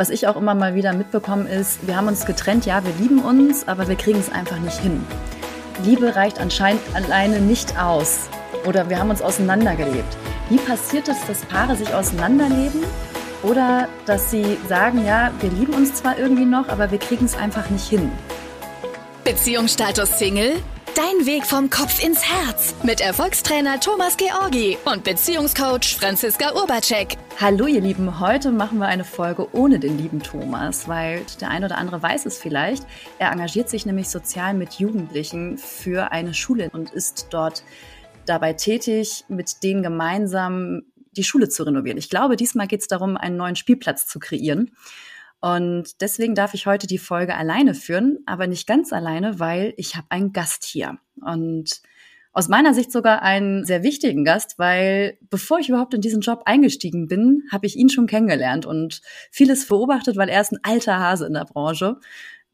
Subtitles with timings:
[0.00, 3.20] Was ich auch immer mal wieder mitbekommen ist, wir haben uns getrennt, ja, wir lieben
[3.20, 5.04] uns, aber wir kriegen es einfach nicht hin.
[5.84, 8.30] Liebe reicht anscheinend alleine nicht aus.
[8.66, 10.16] Oder wir haben uns auseinandergelebt.
[10.48, 12.82] Wie passiert es, dass Paare sich auseinanderleben
[13.42, 17.36] oder dass sie sagen, ja, wir lieben uns zwar irgendwie noch, aber wir kriegen es
[17.36, 18.10] einfach nicht hin.
[19.24, 20.62] Beziehungsstatus Single?
[20.96, 27.16] Dein Weg vom Kopf ins Herz mit Erfolgstrainer Thomas Georgi und Beziehungscoach Franziska Urbacek.
[27.38, 31.64] Hallo ihr Lieben, heute machen wir eine Folge ohne den lieben Thomas, weil der ein
[31.64, 32.84] oder andere weiß es vielleicht.
[33.18, 37.62] Er engagiert sich nämlich sozial mit Jugendlichen für eine Schule und ist dort
[38.26, 40.82] dabei tätig, mit denen gemeinsam
[41.16, 41.98] die Schule zu renovieren.
[41.98, 44.72] Ich glaube, diesmal geht es darum, einen neuen Spielplatz zu kreieren.
[45.40, 49.96] Und deswegen darf ich heute die Folge alleine führen, aber nicht ganz alleine, weil ich
[49.96, 50.98] habe einen Gast hier.
[51.22, 51.80] Und
[52.32, 56.42] aus meiner Sicht sogar einen sehr wichtigen Gast, weil bevor ich überhaupt in diesen Job
[56.44, 59.00] eingestiegen bin, habe ich ihn schon kennengelernt und
[59.30, 61.96] vieles beobachtet, weil er ist ein alter Hase in der Branche.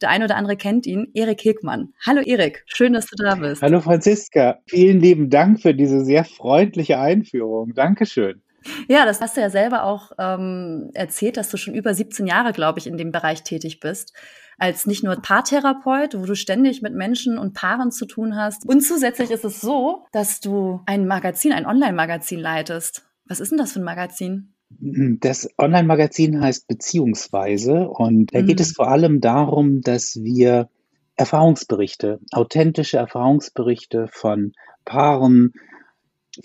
[0.01, 1.93] Der eine oder andere kennt ihn, Erik Hegmann.
[2.05, 3.63] Hallo Erik, schön, dass du da bist.
[3.63, 7.75] Hallo Franziska, vielen lieben Dank für diese sehr freundliche Einführung.
[7.75, 8.43] Dankeschön.
[8.89, 12.53] Ja, das hast du ja selber auch ähm, erzählt, dass du schon über 17 Jahre,
[12.53, 14.13] glaube ich, in dem Bereich tätig bist.
[14.59, 18.67] Als nicht nur Paartherapeut, wo du ständig mit Menschen und Paaren zu tun hast.
[18.67, 23.07] Und zusätzlich ist es so, dass du ein Magazin, ein Online-Magazin leitest.
[23.27, 24.55] Was ist denn das für ein Magazin?
[24.69, 28.75] Das Online-Magazin heißt Beziehungsweise und da geht es mhm.
[28.75, 30.69] vor allem darum, dass wir
[31.17, 34.53] Erfahrungsberichte, authentische Erfahrungsberichte von
[34.85, 35.53] Paaren,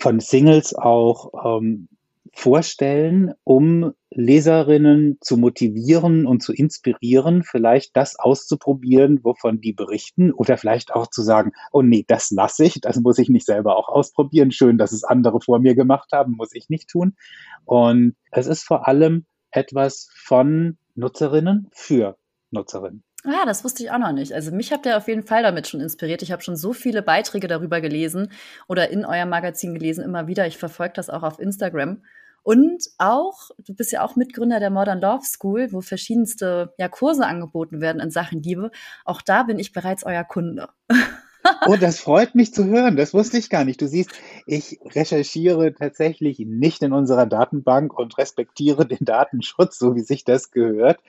[0.00, 1.88] von Singles auch ähm,
[2.32, 10.56] vorstellen, um Leserinnen zu motivieren und zu inspirieren, vielleicht das auszuprobieren, wovon die berichten oder
[10.56, 13.88] vielleicht auch zu sagen, oh nee, das lasse ich, das muss ich nicht selber auch
[13.88, 14.50] ausprobieren.
[14.50, 17.16] Schön, dass es andere vor mir gemacht haben, muss ich nicht tun.
[17.64, 22.16] Und es ist vor allem etwas von Nutzerinnen für
[22.50, 23.04] Nutzerinnen.
[23.24, 24.32] Ah, das wusste ich auch noch nicht.
[24.32, 26.22] Also mich habt ihr auf jeden Fall damit schon inspiriert.
[26.22, 28.32] Ich habe schon so viele Beiträge darüber gelesen
[28.66, 30.46] oder in eurem Magazin gelesen, immer wieder.
[30.48, 32.02] Ich verfolge das auch auf Instagram.
[32.42, 37.26] Und auch, du bist ja auch Mitgründer der Modern Love School, wo verschiedenste ja, Kurse
[37.26, 38.70] angeboten werden in Sachen Liebe.
[39.04, 40.68] Auch da bin ich bereits euer Kunde.
[41.66, 42.96] Oh, das freut mich zu hören.
[42.96, 43.80] Das wusste ich gar nicht.
[43.80, 44.10] Du siehst,
[44.46, 50.50] ich recherchiere tatsächlich nicht in unserer Datenbank und respektiere den Datenschutz, so wie sich das
[50.50, 51.00] gehört.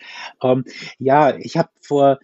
[0.42, 0.64] Ähm,
[0.98, 2.20] ja, ich habe vor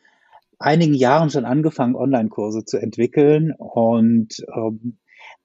[0.57, 4.97] einigen Jahren schon angefangen, Online-Kurse zu entwickeln und ähm,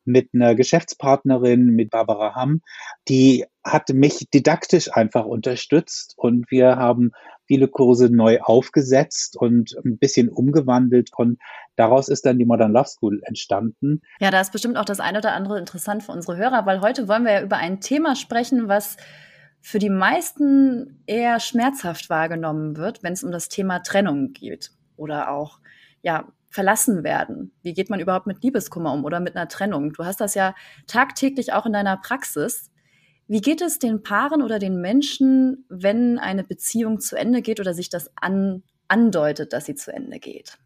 [0.04, 2.62] mit einer Geschäftspartnerin, mit Barbara Hamm,
[3.08, 7.12] die hat mich didaktisch einfach unterstützt und wir haben
[7.47, 11.38] viele Kurse neu aufgesetzt und ein bisschen umgewandelt und
[11.76, 14.03] daraus ist dann die Modern Love School entstanden.
[14.20, 17.08] Ja, da ist bestimmt auch das eine oder andere interessant für unsere Hörer, weil heute
[17.08, 18.97] wollen wir ja über ein Thema sprechen, was
[19.60, 25.30] für die meisten eher schmerzhaft wahrgenommen wird, wenn es um das Thema Trennung geht oder
[25.30, 25.58] auch
[26.03, 27.50] ja, verlassen werden.
[27.62, 29.92] Wie geht man überhaupt mit Liebeskummer um oder mit einer Trennung?
[29.92, 30.54] Du hast das ja
[30.86, 32.70] tagtäglich auch in deiner Praxis.
[33.26, 37.72] Wie geht es den Paaren oder den Menschen, wenn eine Beziehung zu Ende geht oder
[37.72, 40.58] sich das an, andeutet, dass sie zu Ende geht?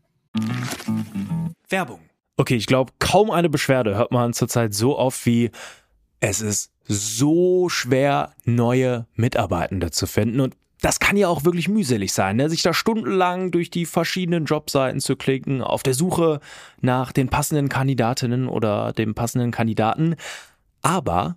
[1.69, 2.00] Werbung.
[2.36, 5.50] Okay, ich glaube, kaum eine Beschwerde hört man zurzeit so oft wie
[6.20, 10.40] es ist so schwer, neue Mitarbeitende zu finden.
[10.40, 12.50] Und das kann ja auch wirklich mühselig sein, ne?
[12.50, 16.40] sich da stundenlang durch die verschiedenen Jobseiten zu klicken, auf der Suche
[16.80, 20.16] nach den passenden Kandidatinnen oder dem passenden Kandidaten.
[20.82, 21.36] Aber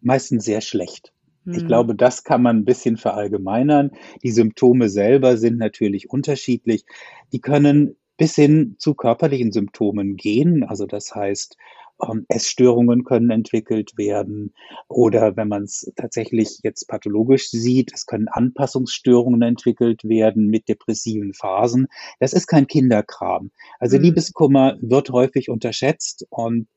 [0.00, 1.12] Meistens sehr schlecht.
[1.46, 1.66] Ich hm.
[1.66, 3.92] glaube, das kann man ein bisschen verallgemeinern.
[4.22, 6.84] Die Symptome selber sind natürlich unterschiedlich.
[7.32, 10.64] Die können bis hin zu körperlichen Symptomen gehen.
[10.64, 11.56] Also das heißt,
[12.02, 14.52] ähm, Essstörungen können entwickelt werden
[14.88, 21.32] oder wenn man es tatsächlich jetzt pathologisch sieht, es können Anpassungsstörungen entwickelt werden mit depressiven
[21.34, 21.88] Phasen.
[22.20, 23.50] Das ist kein Kinderkram.
[23.78, 24.04] Also mhm.
[24.04, 26.68] Liebeskummer wird häufig unterschätzt und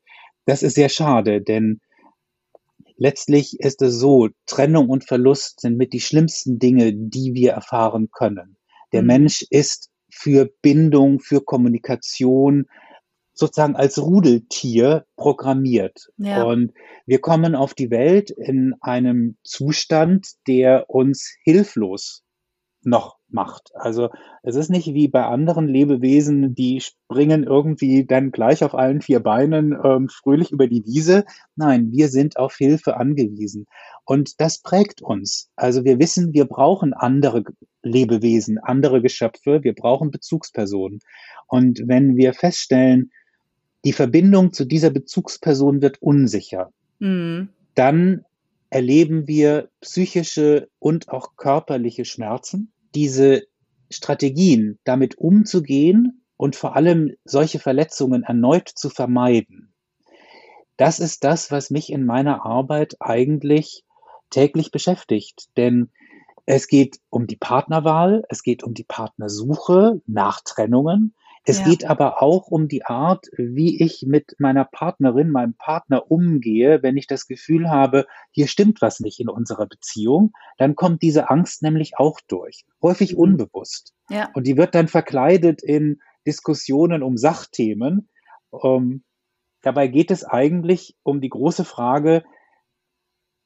[0.44, 1.80] das ist sehr schade, denn
[2.96, 8.10] letztlich ist es so, Trennung und Verlust sind mit die schlimmsten Dinge, die wir erfahren
[8.10, 8.56] können.
[8.92, 9.08] Der mhm.
[9.08, 12.66] Mensch ist für Bindung, für Kommunikation
[13.34, 16.10] sozusagen als Rudeltier programmiert.
[16.18, 16.42] Ja.
[16.42, 16.72] Und
[17.06, 22.22] wir kommen auf die Welt in einem Zustand, der uns hilflos
[22.84, 23.70] noch macht.
[23.74, 24.10] Also
[24.42, 29.20] es ist nicht wie bei anderen Lebewesen, die springen irgendwie dann gleich auf allen vier
[29.20, 31.24] Beinen ähm, fröhlich über die Wiese.
[31.56, 33.66] Nein, wir sind auf Hilfe angewiesen.
[34.04, 35.50] Und das prägt uns.
[35.56, 37.44] Also wir wissen, wir brauchen andere
[37.82, 41.00] Lebewesen, andere Geschöpfe, wir brauchen Bezugspersonen.
[41.46, 43.10] Und wenn wir feststellen,
[43.84, 47.48] die Verbindung zu dieser Bezugsperson wird unsicher, mhm.
[47.74, 48.24] dann
[48.72, 52.72] erleben wir psychische und auch körperliche Schmerzen.
[52.94, 53.42] Diese
[53.90, 59.74] Strategien, damit umzugehen und vor allem solche Verletzungen erneut zu vermeiden,
[60.78, 63.84] das ist das, was mich in meiner Arbeit eigentlich
[64.30, 65.50] täglich beschäftigt.
[65.58, 65.90] Denn
[66.46, 71.64] es geht um die Partnerwahl, es geht um die Partnersuche nach Trennungen, es ja.
[71.64, 76.96] geht aber auch um die Art, wie ich mit meiner Partnerin, meinem Partner umgehe, wenn
[76.96, 81.62] ich das Gefühl habe, hier stimmt was nicht in unserer Beziehung, dann kommt diese Angst
[81.62, 83.18] nämlich auch durch, häufig mhm.
[83.18, 83.92] unbewusst.
[84.08, 84.30] Ja.
[84.34, 88.08] Und die wird dann verkleidet in Diskussionen um Sachthemen.
[88.62, 89.02] Ähm,
[89.62, 92.22] dabei geht es eigentlich um die große Frage,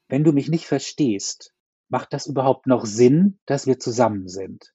[0.07, 1.51] wenn du mich nicht verstehst,
[1.89, 4.73] macht das überhaupt noch Sinn, dass wir zusammen sind?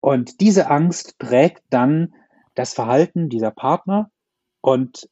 [0.00, 2.14] Und diese Angst prägt dann
[2.54, 4.10] das Verhalten dieser Partner
[4.60, 5.08] und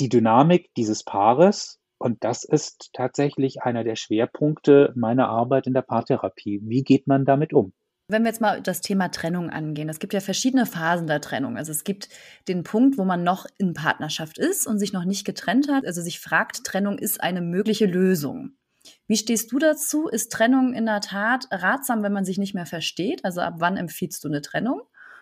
[0.00, 1.78] die Dynamik dieses Paares.
[1.98, 6.60] Und das ist tatsächlich einer der Schwerpunkte meiner Arbeit in der Paartherapie.
[6.62, 7.72] Wie geht man damit um?
[8.10, 11.58] Wenn wir jetzt mal das Thema Trennung angehen, es gibt ja verschiedene Phasen der Trennung.
[11.58, 12.08] Also es gibt
[12.46, 16.00] den Punkt, wo man noch in Partnerschaft ist und sich noch nicht getrennt hat, also
[16.00, 18.56] sich fragt, Trennung ist eine mögliche Lösung.
[19.06, 20.08] Wie stehst du dazu?
[20.08, 23.24] Ist Trennung in der Tat ratsam, wenn man sich nicht mehr versteht?
[23.26, 24.80] Also ab wann empfiehlst du eine Trennung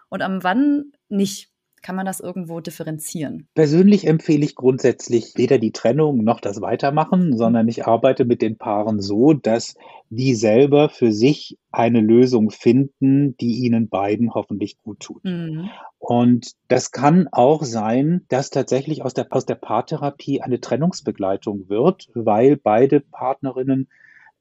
[0.08, 1.50] und ab wann nicht?
[1.86, 3.46] Kann man das irgendwo differenzieren?
[3.54, 8.58] Persönlich empfehle ich grundsätzlich weder die Trennung noch das Weitermachen, sondern ich arbeite mit den
[8.58, 9.76] Paaren so, dass
[10.10, 15.22] die selber für sich eine Lösung finden, die ihnen beiden hoffentlich gut tut.
[15.22, 15.70] Mhm.
[16.00, 22.08] Und das kann auch sein, dass tatsächlich aus der, aus der Paartherapie eine Trennungsbegleitung wird,
[22.14, 23.86] weil beide Partnerinnen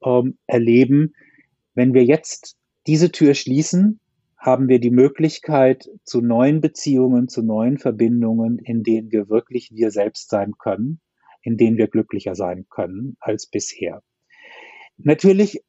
[0.04, 1.14] ähm, erleben,
[1.76, 2.58] wenn wir jetzt
[2.88, 4.00] diese Tür schließen,
[4.38, 9.92] haben wir die Möglichkeit zu neuen Beziehungen, zu neuen Verbindungen, in denen wir wirklich wir
[9.92, 11.00] selbst sein können,
[11.42, 14.02] in denen wir glücklicher sein können als bisher.
[14.98, 15.64] Natürlich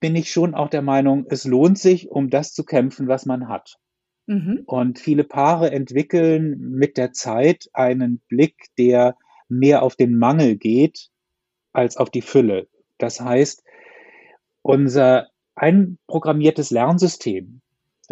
[0.00, 3.48] bin ich schon auch der Meinung, es lohnt sich, um das zu kämpfen, was man
[3.48, 3.78] hat.
[4.26, 4.62] Mhm.
[4.66, 9.16] Und viele Paare entwickeln mit der Zeit einen Blick, der
[9.48, 11.10] mehr auf den Mangel geht
[11.72, 12.68] als auf die Fülle.
[12.98, 13.64] Das heißt,
[14.62, 17.60] unser einprogrammiertes Lernsystem,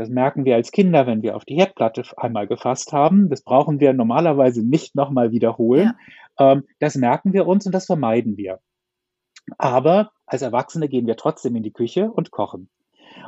[0.00, 3.28] das merken wir als Kinder, wenn wir auf die Herdplatte einmal gefasst haben.
[3.28, 5.92] Das brauchen wir normalerweise nicht nochmal wiederholen.
[6.38, 6.52] Ja.
[6.52, 8.60] Ähm, das merken wir uns und das vermeiden wir.
[9.58, 12.70] Aber als Erwachsene gehen wir trotzdem in die Küche und kochen.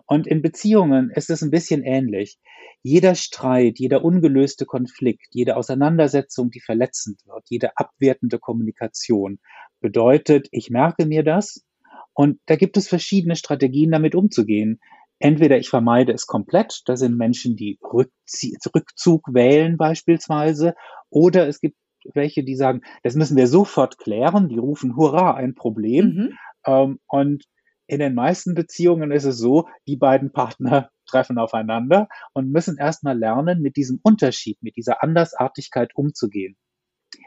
[0.07, 2.39] Und in Beziehungen ist es ein bisschen ähnlich.
[2.83, 9.41] Jeder Streit, jeder ungelöste Konflikt, jede Auseinandersetzung, die verletzend wird, jede abwertende Kommunikation
[9.81, 11.67] bedeutet, ich merke mir das
[12.15, 14.81] und da gibt es verschiedene Strategien, damit umzugehen.
[15.23, 20.75] Entweder ich vermeide es komplett, da sind Menschen, die Rückzie Rückzug wählen beispielsweise,
[21.11, 21.77] oder es gibt
[22.13, 26.07] welche, die sagen, das müssen wir sofort klären, die rufen, hurra, ein Problem.
[26.07, 26.39] Mhm.
[26.67, 27.45] Ähm, und
[27.87, 33.17] in den meisten Beziehungen ist es so, die beiden Partner treffen aufeinander und müssen erstmal
[33.17, 36.57] lernen, mit diesem Unterschied, mit dieser Andersartigkeit umzugehen.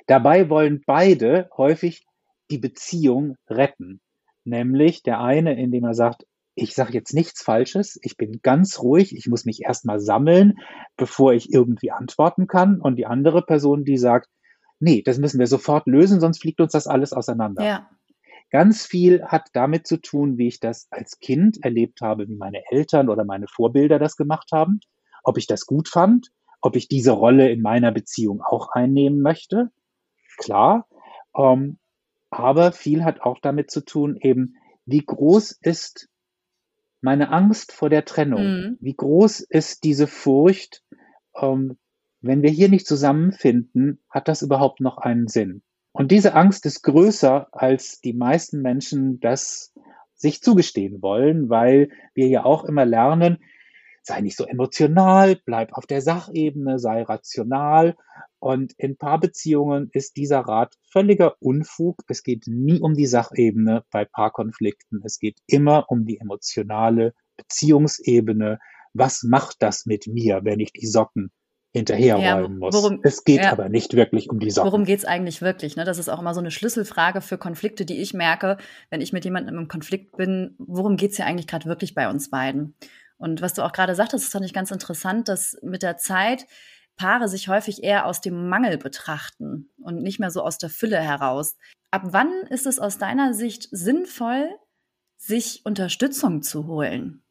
[0.06, 2.06] Dabei wollen beide häufig
[2.52, 4.02] die Beziehung retten.
[4.44, 9.16] Nämlich der eine, indem er sagt, ich sage jetzt nichts Falsches, ich bin ganz ruhig,
[9.16, 10.58] ich muss mich erstmal sammeln,
[10.96, 12.80] bevor ich irgendwie antworten kann.
[12.80, 14.30] Und die andere Person, die sagt,
[14.80, 17.64] nee, das müssen wir sofort lösen, sonst fliegt uns das alles auseinander.
[17.64, 17.90] Ja.
[18.52, 22.62] Ganz viel hat damit zu tun, wie ich das als Kind erlebt habe, wie meine
[22.70, 24.80] Eltern oder meine Vorbilder das gemacht haben,
[25.24, 26.32] ob ich das gut fand,
[26.62, 29.72] ob ich diese Rolle in meiner Beziehung auch einnehmen möchte.
[30.38, 30.88] Klar.
[31.36, 31.80] Ähm,
[32.30, 36.08] aber viel hat auch damit zu tun, eben, wie groß ist
[37.06, 38.78] meine Angst vor der Trennung, mhm.
[38.82, 40.84] wie groß ist diese Furcht,
[41.40, 41.78] ähm,
[42.20, 45.62] wenn wir hier nicht zusammenfinden, hat das überhaupt noch einen Sinn?
[45.92, 49.72] Und diese Angst ist größer, als die meisten Menschen das
[50.16, 53.38] sich zugestehen wollen, weil wir ja auch immer lernen,
[54.06, 57.96] sei nicht so emotional, bleib auf der Sachebene, sei rational.
[58.40, 61.98] Und in Paarbeziehungen ist dieser Rat völliger Unfug.
[62.08, 65.02] Es geht nie um die Sachebene bei Paarkonflikten.
[65.04, 68.60] Es geht immer um die emotionale Beziehungsebene.
[68.94, 71.32] Was macht das mit mir, wenn ich die Socken
[71.76, 72.74] hinterherräumen ja, muss.
[72.74, 74.72] Worum, es geht ja, aber nicht wirklich um die Socken.
[74.72, 75.76] Worum geht es eigentlich wirklich?
[75.76, 75.84] Ne?
[75.84, 78.58] Das ist auch immer so eine Schlüsselfrage für Konflikte, die ich merke,
[78.90, 80.56] wenn ich mit jemandem im Konflikt bin.
[80.58, 82.76] Worum geht es ja eigentlich gerade wirklich bei uns beiden?
[83.18, 86.46] Und was du auch gerade sagtest, das fand ich ganz interessant, dass mit der Zeit
[86.98, 91.00] Paare sich häufig eher aus dem Mangel betrachten und nicht mehr so aus der Fülle
[91.00, 91.58] heraus.
[91.92, 94.50] Ab wann ist es aus deiner Sicht sinnvoll,
[95.18, 97.22] sich Unterstützung zu holen?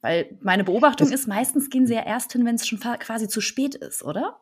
[0.00, 3.28] Weil meine Beobachtung das ist, meistens gehen sie ja erst hin, wenn es schon quasi
[3.28, 4.40] zu spät ist, oder?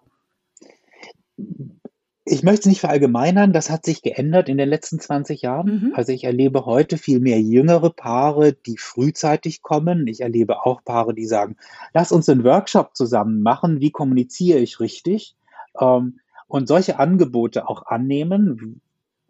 [2.25, 5.67] Ich möchte es nicht verallgemeinern, das hat sich geändert in den letzten 20 Jahren.
[5.67, 5.93] Mhm.
[5.95, 10.07] Also ich erlebe heute viel mehr jüngere Paare, die frühzeitig kommen.
[10.07, 11.57] Ich erlebe auch Paare, die sagen,
[11.95, 15.35] lass uns einen Workshop zusammen machen, wie kommuniziere ich richtig?
[15.81, 18.81] Ähm, und solche Angebote auch annehmen,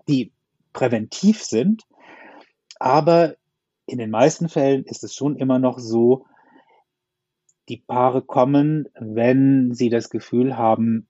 [0.08, 0.32] die
[0.72, 1.84] präventiv sind.
[2.78, 3.36] Aber
[3.86, 6.24] in den meisten Fällen ist es schon immer noch so,
[7.68, 11.06] die Paare kommen, wenn sie das Gefühl haben,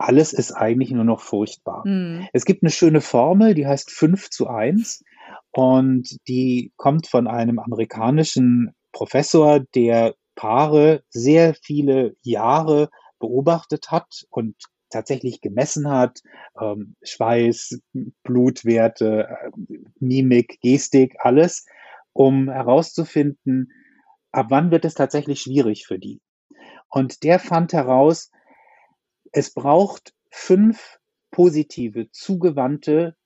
[0.00, 1.86] alles ist eigentlich nur noch furchtbar.
[1.86, 2.26] Mhm.
[2.32, 5.04] Es gibt eine schöne Formel, die heißt 5 zu 1
[5.52, 12.88] und die kommt von einem amerikanischen Professor, der Paare sehr viele Jahre
[13.18, 14.56] beobachtet hat und
[14.88, 16.20] tatsächlich gemessen hat,
[16.60, 17.80] ähm, Schweiß,
[18.22, 19.50] Blutwerte, äh,
[20.00, 21.66] Mimik, Gestik, alles,
[22.14, 23.70] um herauszufinden,
[24.32, 26.20] ab wann wird es tatsächlich schwierig für die.
[26.88, 28.30] Und der fand heraus,
[29.32, 30.98] es braucht fünf
[31.30, 33.16] positive, zugewandte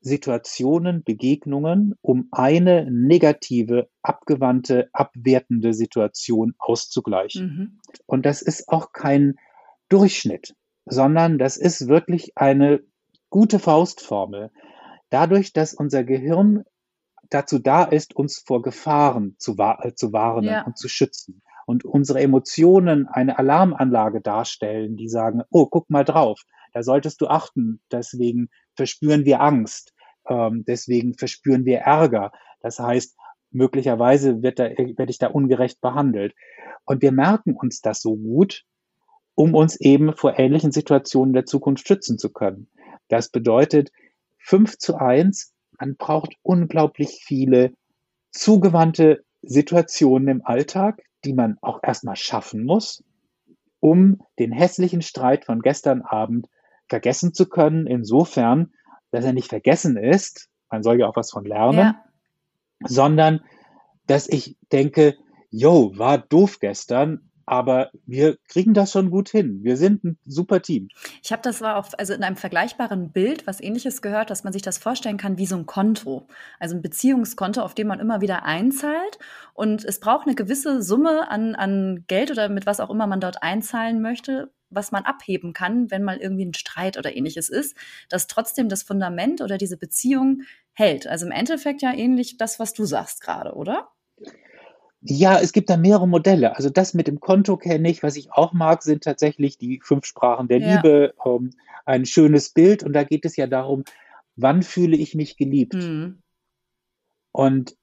[0.00, 7.46] Situationen, Begegnungen, um eine negative, abgewandte, abwertende Situation auszugleichen.
[7.46, 7.80] Mhm.
[8.04, 9.36] Und das ist auch kein
[9.88, 10.54] Durchschnitt,
[10.84, 12.80] sondern das ist wirklich eine
[13.30, 14.50] gute Faustformel.
[15.08, 16.64] Dadurch, dass unser Gehirn
[17.30, 20.66] dazu da ist, uns vor Gefahren zu, äh, zu warnen ja.
[20.66, 26.42] und zu schützen, und unsere Emotionen eine Alarmanlage darstellen, die sagen, oh, guck mal drauf,
[26.72, 29.92] da solltest du achten, deswegen verspüren wir Angst,
[30.28, 32.32] ähm, deswegen verspüren wir Ärger.
[32.60, 33.16] Das heißt,
[33.50, 36.34] möglicherweise wird da, werde ich da ungerecht behandelt.
[36.84, 38.64] Und wir merken uns das so gut,
[39.34, 42.68] um uns eben vor ähnlichen Situationen der Zukunft schützen zu können.
[43.08, 43.90] Das bedeutet,
[44.38, 47.72] fünf zu eins, man braucht unglaublich viele
[48.30, 53.04] zugewandte Situationen im Alltag, die man auch erstmal schaffen muss,
[53.80, 56.48] um den hässlichen Streit von gestern Abend
[56.88, 58.72] vergessen zu können, insofern,
[59.10, 62.04] dass er nicht vergessen ist, man soll ja auch was von lernen, ja.
[62.84, 63.40] sondern
[64.06, 65.16] dass ich denke,
[65.50, 69.62] yo, war doof gestern, aber wir kriegen das schon gut hin.
[69.62, 70.88] Wir sind ein super Team.
[71.22, 74.52] Ich habe das war auch also in einem vergleichbaren Bild was ähnliches gehört, dass man
[74.52, 76.26] sich das vorstellen kann wie so ein Konto,
[76.58, 79.18] also ein Beziehungskonto, auf dem man immer wieder einzahlt
[79.52, 83.20] und es braucht eine gewisse Summe an an Geld oder mit was auch immer man
[83.20, 87.76] dort einzahlen möchte, was man abheben kann, wenn mal irgendwie ein Streit oder ähnliches ist,
[88.08, 91.06] dass trotzdem das Fundament oder diese Beziehung hält.
[91.06, 93.88] Also im Endeffekt ja ähnlich das, was du sagst gerade, oder?
[95.06, 96.56] Ja, es gibt da mehrere Modelle.
[96.56, 98.02] Also das mit dem Konto kenne ich.
[98.02, 100.76] Was ich auch mag, sind tatsächlich die fünf Sprachen der ja.
[100.76, 101.14] Liebe.
[101.26, 101.50] Ähm,
[101.84, 102.82] ein schönes Bild.
[102.82, 103.84] Und da geht es ja darum,
[104.36, 105.74] wann fühle ich mich geliebt?
[105.74, 106.22] Mhm.
[107.32, 107.76] Und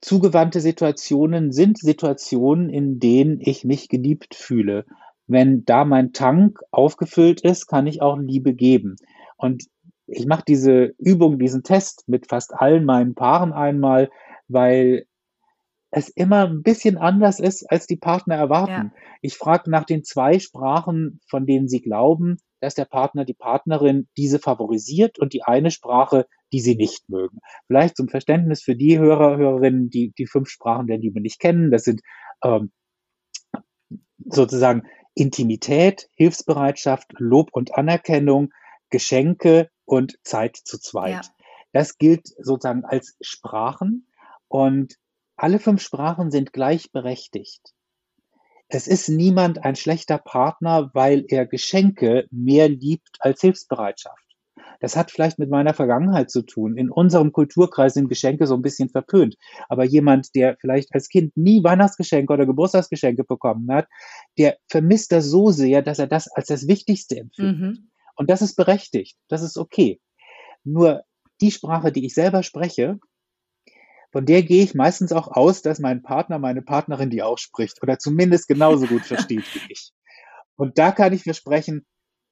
[0.00, 4.86] zugewandte Situationen sind Situationen, in denen ich mich geliebt fühle.
[5.26, 8.96] Wenn da mein Tank aufgefüllt ist, kann ich auch Liebe geben.
[9.36, 9.64] Und
[10.06, 14.08] ich mache diese Übung, diesen Test mit fast allen meinen Paaren einmal,
[14.48, 15.04] weil
[15.90, 18.92] es immer ein bisschen anders ist, als die Partner erwarten.
[18.94, 19.02] Ja.
[19.22, 24.08] Ich frage nach den zwei Sprachen, von denen sie glauben, dass der Partner, die Partnerin
[24.16, 27.38] diese favorisiert und die eine Sprache, die sie nicht mögen.
[27.66, 31.70] Vielleicht zum Verständnis für die Hörer, Hörerinnen, die die fünf Sprachen der Liebe nicht kennen.
[31.70, 32.02] Das sind
[32.42, 32.72] ähm,
[34.26, 34.82] sozusagen
[35.14, 38.52] Intimität, Hilfsbereitschaft, Lob und Anerkennung,
[38.90, 41.24] Geschenke und Zeit zu zweit.
[41.26, 41.32] Ja.
[41.72, 44.06] Das gilt sozusagen als Sprachen
[44.48, 44.96] und
[45.38, 47.72] alle fünf Sprachen sind gleichberechtigt.
[48.68, 54.22] Es ist niemand ein schlechter Partner, weil er Geschenke mehr liebt als Hilfsbereitschaft.
[54.80, 56.76] Das hat vielleicht mit meiner Vergangenheit zu tun.
[56.76, 59.36] In unserem Kulturkreis sind Geschenke so ein bisschen verpönt.
[59.68, 63.88] Aber jemand, der vielleicht als Kind nie Weihnachtsgeschenke oder Geburtstagsgeschenke bekommen hat,
[64.36, 67.58] der vermisst das so sehr, dass er das als das Wichtigste empfindet.
[67.58, 67.90] Mhm.
[68.16, 69.16] Und das ist berechtigt.
[69.28, 70.00] Das ist okay.
[70.64, 71.02] Nur
[71.40, 72.98] die Sprache, die ich selber spreche,
[74.10, 77.82] von der gehe ich meistens auch aus, dass mein Partner, meine Partnerin die auch spricht
[77.82, 79.92] oder zumindest genauso gut versteht wie ich.
[80.56, 81.86] Und da kann ich versprechen,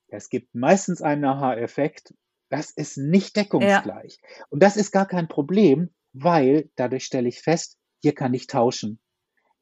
[0.08, 2.14] es gibt meistens einen Aha-Effekt.
[2.48, 4.18] Das ist nicht deckungsgleich.
[4.20, 4.44] Ja.
[4.50, 9.00] Und das ist gar kein Problem, weil dadurch stelle ich fest, hier kann ich tauschen.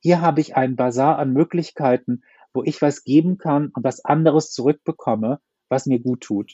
[0.01, 4.51] Hier habe ich einen Bazar an Möglichkeiten, wo ich was geben kann und was anderes
[4.51, 6.53] zurückbekomme, was mir gut tut.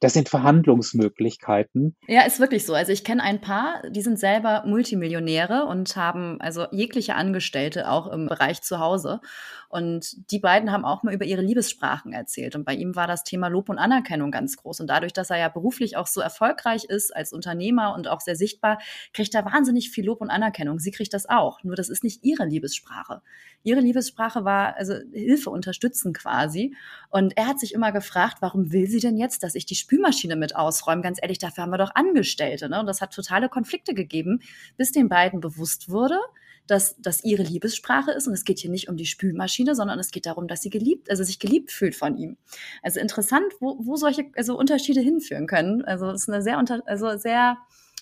[0.00, 1.96] Das sind Verhandlungsmöglichkeiten.
[2.06, 2.74] Ja, ist wirklich so.
[2.74, 8.06] Also ich kenne ein paar, die sind selber Multimillionäre und haben also jegliche Angestellte auch
[8.06, 9.20] im Bereich zu Hause.
[9.68, 12.54] Und die beiden haben auch mal über ihre Liebessprachen erzählt.
[12.54, 14.80] Und bei ihm war das Thema Lob und Anerkennung ganz groß.
[14.80, 18.36] Und dadurch, dass er ja beruflich auch so erfolgreich ist als Unternehmer und auch sehr
[18.36, 18.78] sichtbar,
[19.12, 20.78] kriegt er wahnsinnig viel Lob und Anerkennung.
[20.78, 21.62] Sie kriegt das auch.
[21.64, 23.20] Nur das ist nicht ihre Liebessprache.
[23.62, 26.74] Ihre Liebessprache war also Hilfe unterstützen quasi.
[27.10, 30.36] Und er hat sich immer gefragt, warum will sie denn jetzt, dass ich die Spülmaschine
[30.36, 31.00] mit ausräume?
[31.00, 32.68] Ganz ehrlich, dafür haben wir doch Angestellte.
[32.68, 32.78] Ne?
[32.78, 34.40] Und das hat totale Konflikte gegeben,
[34.76, 36.18] bis den beiden bewusst wurde,
[36.66, 40.10] dass das ihre Liebessprache ist und es geht hier nicht um die Spülmaschine, sondern es
[40.10, 42.36] geht darum, dass sie geliebt, also sich geliebt fühlt von ihm.
[42.82, 45.82] Also interessant, wo, wo solche also Unterschiede hinführen können.
[45.86, 47.56] Also es ist eine sehr unter, also sehr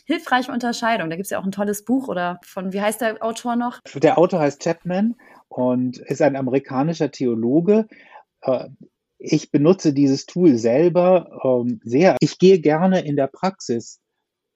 [0.05, 1.09] hilfreiche Unterscheidung.
[1.09, 3.78] Da gibt es ja auch ein tolles Buch oder von, wie heißt der Autor noch?
[3.95, 5.14] Der Autor heißt Chapman
[5.49, 7.87] und ist ein amerikanischer Theologe.
[9.18, 12.16] Ich benutze dieses Tool selber ähm, sehr.
[12.20, 14.00] Ich gehe gerne in der Praxis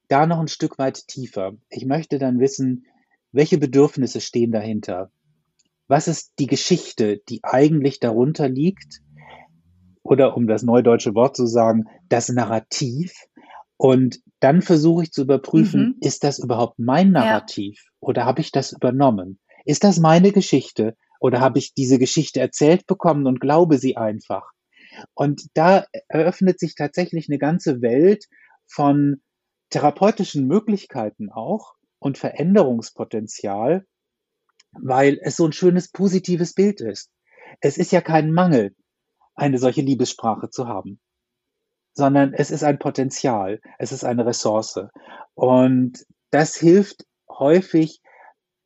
[0.08, 1.52] da noch ein Stück weit tiefer.
[1.68, 2.84] Ich möchte dann wissen,
[3.32, 5.10] welche Bedürfnisse stehen dahinter?
[5.86, 9.00] Was ist die Geschichte, die eigentlich darunter liegt?
[10.02, 13.12] Oder um das neudeutsche Wort zu sagen, das Narrativ.
[13.76, 15.96] Und dann versuche ich zu überprüfen, mhm.
[16.00, 17.96] ist das überhaupt mein Narrativ ja.
[18.00, 19.38] oder habe ich das übernommen?
[19.64, 24.50] Ist das meine Geschichte oder habe ich diese Geschichte erzählt bekommen und glaube sie einfach?
[25.14, 28.26] Und da eröffnet sich tatsächlich eine ganze Welt
[28.66, 29.22] von
[29.70, 33.86] therapeutischen Möglichkeiten auch, und Veränderungspotenzial,
[34.72, 37.10] weil es so ein schönes positives Bild ist.
[37.60, 38.74] Es ist ja kein Mangel,
[39.34, 41.00] eine solche Liebessprache zu haben,
[41.92, 44.80] sondern es ist ein Potenzial, es ist eine Ressource.
[45.34, 48.00] Und das hilft häufig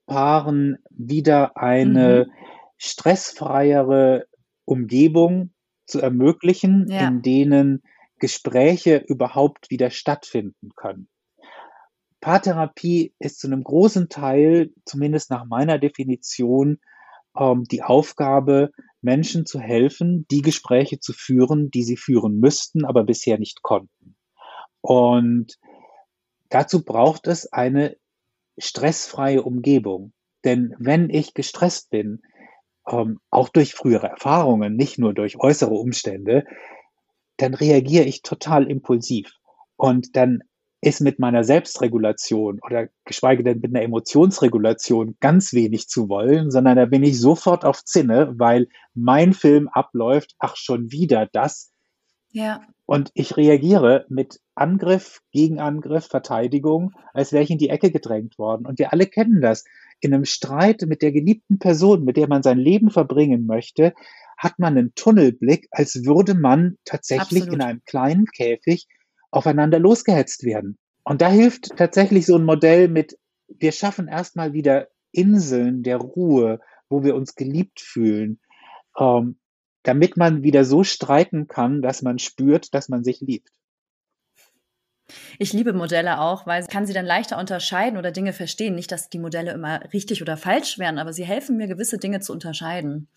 [0.06, 2.32] Paaren wieder eine mhm.
[2.76, 4.26] stressfreiere
[4.64, 5.52] Umgebung
[5.86, 7.08] zu ermöglichen, ja.
[7.08, 7.82] in denen
[8.18, 11.08] Gespräche überhaupt wieder stattfinden können.
[12.20, 16.78] Paartherapie ist zu einem großen Teil, zumindest nach meiner Definition,
[17.38, 18.70] ähm, die Aufgabe,
[19.02, 24.16] Menschen zu helfen, die Gespräche zu führen, die sie führen müssten, aber bisher nicht konnten.
[24.80, 25.58] Und
[26.48, 27.96] dazu braucht es eine
[28.58, 30.12] stressfreie Umgebung.
[30.44, 32.22] Denn wenn ich gestresst bin,
[32.88, 36.44] ähm, auch durch frühere Erfahrungen, nicht nur durch äußere Umstände,
[37.36, 39.32] dann reagiere ich total impulsiv.
[39.76, 40.42] Und dann
[40.80, 46.76] ist mit meiner Selbstregulation oder geschweige denn mit einer Emotionsregulation ganz wenig zu wollen, sondern
[46.76, 51.72] da bin ich sofort auf Zinne, weil mein Film abläuft, ach schon wieder das.
[52.30, 52.60] Ja.
[52.86, 58.66] Und ich reagiere mit Angriff, Gegenangriff, Verteidigung, als wäre ich in die Ecke gedrängt worden.
[58.66, 59.64] Und wir alle kennen das.
[60.00, 63.94] In einem Streit mit der geliebten Person, mit der man sein Leben verbringen möchte,
[64.36, 67.54] hat man einen Tunnelblick, als würde man tatsächlich Absolut.
[67.54, 68.86] in einem kleinen Käfig
[69.30, 70.78] aufeinander losgehetzt werden.
[71.04, 73.18] Und da hilft tatsächlich so ein Modell mit,
[73.48, 78.40] wir schaffen erstmal wieder Inseln der Ruhe, wo wir uns geliebt fühlen,
[78.98, 79.38] ähm,
[79.84, 83.50] damit man wieder so streiten kann, dass man spürt, dass man sich liebt.
[85.38, 88.74] Ich liebe Modelle auch, weil kann sie dann leichter unterscheiden oder Dinge verstehen.
[88.74, 92.20] Nicht, dass die Modelle immer richtig oder falsch wären, aber sie helfen mir, gewisse Dinge
[92.20, 93.08] zu unterscheiden.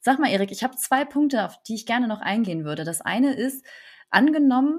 [0.00, 2.84] Sag mal, Erik, ich habe zwei Punkte, auf die ich gerne noch eingehen würde.
[2.84, 3.64] Das eine ist,
[4.10, 4.78] angenommen,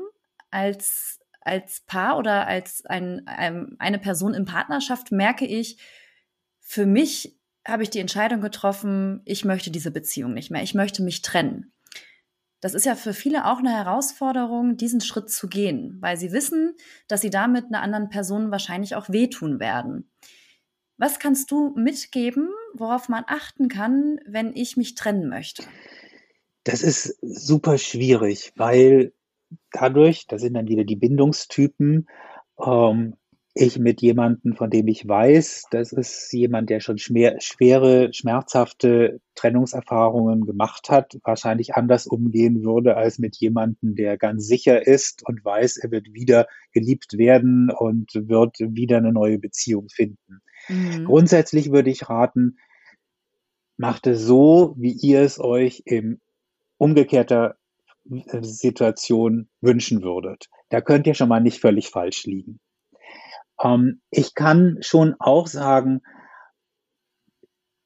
[0.50, 5.78] als, als Paar oder als ein, ein, eine Person in Partnerschaft merke ich,
[6.62, 7.35] für mich
[7.66, 11.74] habe ich die Entscheidung getroffen, ich möchte diese Beziehung nicht mehr, ich möchte mich trennen.
[12.62, 16.76] Das ist ja für viele auch eine Herausforderung, diesen Schritt zu gehen, weil sie wissen,
[17.08, 20.10] dass sie damit einer anderen Person wahrscheinlich auch wehtun werden.
[20.98, 25.64] Was kannst du mitgeben, worauf man achten kann, wenn ich mich trennen möchte?
[26.64, 29.14] Das ist super schwierig, weil
[29.72, 32.08] dadurch, da sind dann wieder die Bindungstypen,
[32.66, 33.16] ähm,
[33.58, 39.22] ich mit jemandem, von dem ich weiß, das ist jemand, der schon schwer, schwere, schmerzhafte
[39.34, 45.44] Trennungserfahrungen gemacht hat, wahrscheinlich anders umgehen würde als mit jemandem, der ganz sicher ist und
[45.44, 50.42] weiß, er wird wieder geliebt werden und wird wieder eine neue Beziehung finden.
[50.68, 51.06] Mhm.
[51.06, 52.58] Grundsätzlich würde ich raten,
[53.78, 56.20] macht es so, wie ihr es euch im
[56.78, 57.56] umgekehrter
[58.04, 60.50] Situation wünschen würdet.
[60.70, 62.60] Da könnt ihr schon mal nicht völlig falsch liegen.
[63.62, 66.02] Ähm, ich kann schon auch sagen,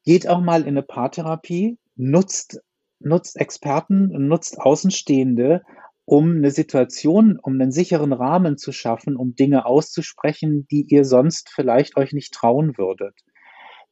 [0.04, 2.60] geht auch mal in eine Paartherapie, nutzt,
[2.98, 5.62] nutzt Experten, nutzt Außenstehende,
[6.04, 11.50] um eine Situation, um einen sicheren Rahmen zu schaffen, um Dinge auszusprechen, die ihr sonst
[11.54, 13.14] vielleicht euch nicht trauen würdet.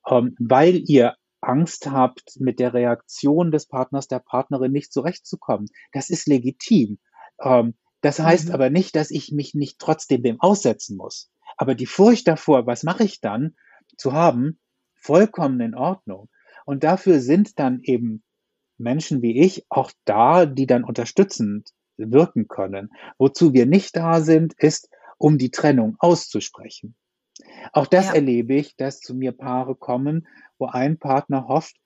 [0.08, 5.68] Ähm, weil ihr Angst habt, mit der Reaktion des Partners, der Partnerin nicht zurechtzukommen.
[5.92, 6.98] Das ist legitim.
[7.40, 8.54] Ähm, Das heißt mhm.
[8.54, 11.30] aber nicht, dass ich mich nicht trotzdem dem aussetzen muss.
[11.58, 13.56] Aber die Furcht davor, was mache ich dann,
[13.98, 14.58] zu haben,
[14.94, 16.30] vollkommen in Ordnung.
[16.64, 18.22] Und dafür sind dann eben
[18.78, 22.90] Menschen wie ich auch da, die dann unterstützend wirken können.
[23.18, 26.94] Wozu wir nicht da sind, ist, um die Trennung auszusprechen.
[27.72, 28.14] Auch das ja.
[28.14, 30.26] erlebe ich, dass zu mir Paare kommen,
[30.58, 31.76] wo ein Partner hofft,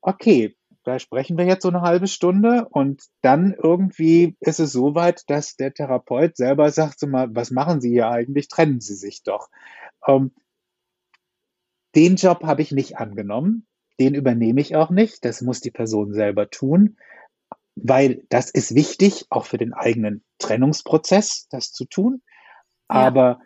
[0.00, 4.94] okay, da sprechen wir jetzt so eine halbe Stunde und dann irgendwie ist es so
[4.94, 8.48] weit, dass der Therapeut selber sagt, so mal, was machen Sie hier eigentlich?
[8.48, 9.48] Trennen Sie sich doch.
[10.06, 10.32] Ähm,
[11.94, 13.66] den Job habe ich nicht angenommen.
[14.00, 15.24] Den übernehme ich auch nicht.
[15.24, 16.96] Das muss die Person selber tun,
[17.76, 22.22] weil das ist wichtig, auch für den eigenen Trennungsprozess, das zu tun.
[22.90, 22.96] Ja.
[22.96, 23.40] Aber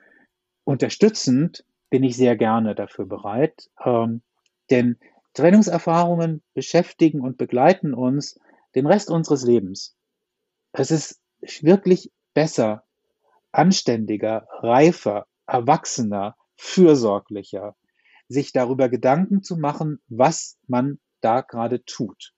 [0.64, 4.22] unterstützend bin ich sehr gerne dafür bereit, ähm,
[4.70, 4.98] denn
[5.36, 8.40] Trennungserfahrungen beschäftigen und begleiten uns
[8.74, 9.94] den Rest unseres Lebens.
[10.72, 11.20] Es ist
[11.60, 12.84] wirklich besser,
[13.52, 17.76] anständiger, reifer, erwachsener, fürsorglicher,
[18.28, 22.32] sich darüber Gedanken zu machen, was man da gerade tut.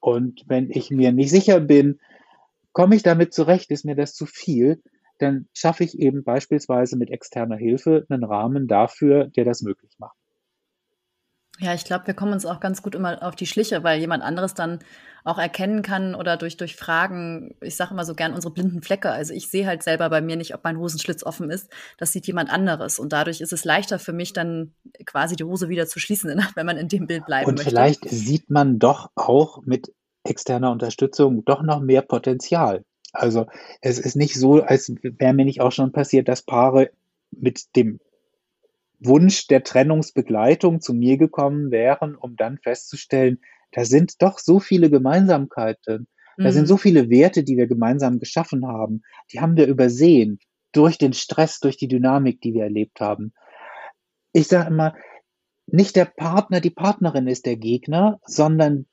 [0.00, 2.00] Und wenn ich mir nicht sicher bin,
[2.72, 4.82] komme ich damit zurecht, ist mir das zu viel,
[5.18, 10.16] dann schaffe ich eben beispielsweise mit externer Hilfe einen Rahmen dafür, der das möglich macht.
[11.60, 14.24] Ja, ich glaube, wir kommen uns auch ganz gut immer auf die Schliche, weil jemand
[14.24, 14.80] anderes dann
[15.22, 19.10] auch erkennen kann oder durch, durch Fragen, ich sage immer so gern unsere blinden Flecke.
[19.10, 21.70] Also ich sehe halt selber bei mir nicht, ob mein Hosenschlitz offen ist.
[21.96, 22.98] Das sieht jemand anderes.
[22.98, 24.74] Und dadurch ist es leichter für mich dann
[25.06, 27.70] quasi die Hose wieder zu schließen, wenn man in dem Bild bleiben Und möchte.
[27.70, 32.84] vielleicht sieht man doch auch mit externer Unterstützung doch noch mehr Potenzial.
[33.12, 33.46] Also
[33.80, 36.90] es ist nicht so, als wäre mir nicht auch schon passiert, dass Paare
[37.30, 38.00] mit dem
[39.00, 43.40] Wunsch der Trennungsbegleitung zu mir gekommen wären, um dann festzustellen,
[43.72, 46.50] da sind doch so viele Gemeinsamkeiten, da mhm.
[46.50, 49.02] sind so viele Werte, die wir gemeinsam geschaffen haben,
[49.32, 50.38] die haben wir übersehen
[50.72, 53.32] durch den Stress, durch die Dynamik, die wir erlebt haben.
[54.32, 54.94] Ich sage immer,
[55.66, 58.86] nicht der Partner, die Partnerin ist der Gegner, sondern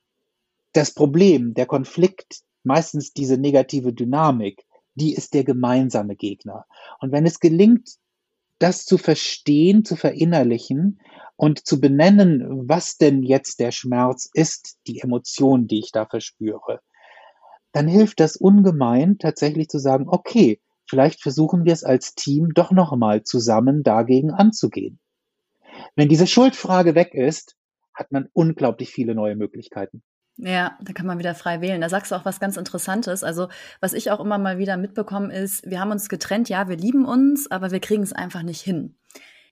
[0.74, 4.64] das Problem, der Konflikt, meistens diese negative Dynamik,
[4.96, 6.66] die ist der gemeinsame Gegner.
[7.00, 7.98] Und wenn es gelingt,
[8.62, 11.00] das zu verstehen, zu verinnerlichen
[11.36, 16.80] und zu benennen, was denn jetzt der Schmerz ist, die Emotion, die ich da verspüre,
[17.72, 22.72] dann hilft das ungemein, tatsächlich zu sagen, okay, vielleicht versuchen wir es als Team doch
[22.72, 25.00] nochmal zusammen dagegen anzugehen.
[25.96, 27.56] Wenn diese Schuldfrage weg ist,
[27.94, 30.04] hat man unglaublich viele neue Möglichkeiten.
[30.38, 31.82] Ja, da kann man wieder frei wählen.
[31.82, 33.24] Da sagst du auch was ganz Interessantes.
[33.24, 36.78] Also, was ich auch immer mal wieder mitbekomme, ist, wir haben uns getrennt, ja, wir
[36.78, 38.98] lieben uns, aber wir kriegen es einfach nicht hin.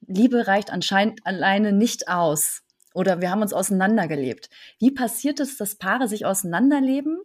[0.02, 2.64] Liebe reicht anscheinend alleine nicht aus.
[2.94, 4.50] Oder wir haben uns auseinandergelebt.
[4.80, 7.20] Wie passiert es, dass Paare sich auseinanderleben?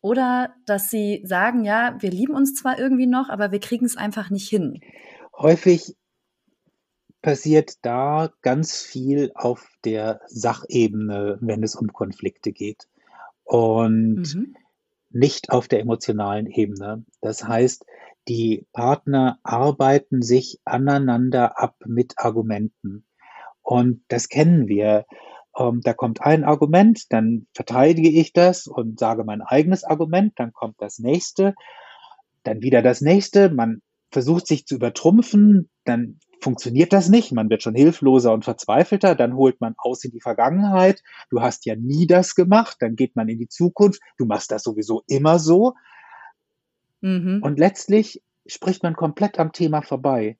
[0.00, 3.96] Oder dass sie sagen, ja, wir lieben uns zwar irgendwie noch, aber wir kriegen es
[3.96, 4.80] einfach nicht hin?
[5.36, 5.96] Häufig
[7.20, 12.86] passiert da ganz viel auf der Sachebene, wenn es um Konflikte geht
[13.48, 14.54] und mhm.
[15.08, 17.04] nicht auf der emotionalen Ebene.
[17.22, 17.84] Das heißt,
[18.28, 23.06] die Partner arbeiten sich aneinander ab mit Argumenten.
[23.62, 25.06] Und das kennen wir.
[25.58, 30.52] Ähm, da kommt ein Argument, dann verteidige ich das und sage mein eigenes Argument, dann
[30.52, 31.54] kommt das nächste,
[32.42, 33.80] dann wieder das nächste, man
[34.10, 37.32] versucht sich zu übertrumpfen, dann funktioniert das nicht.
[37.32, 39.14] Man wird schon hilfloser und verzweifelter.
[39.14, 41.02] Dann holt man aus in die Vergangenheit.
[41.30, 42.76] Du hast ja nie das gemacht.
[42.80, 44.00] Dann geht man in die Zukunft.
[44.16, 45.74] Du machst das sowieso immer so.
[47.00, 47.40] Mhm.
[47.42, 50.38] Und letztlich spricht man komplett am Thema vorbei,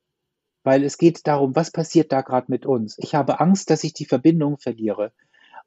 [0.65, 2.97] weil es geht darum, was passiert da gerade mit uns.
[2.99, 5.13] Ich habe Angst, dass ich die Verbindung verliere.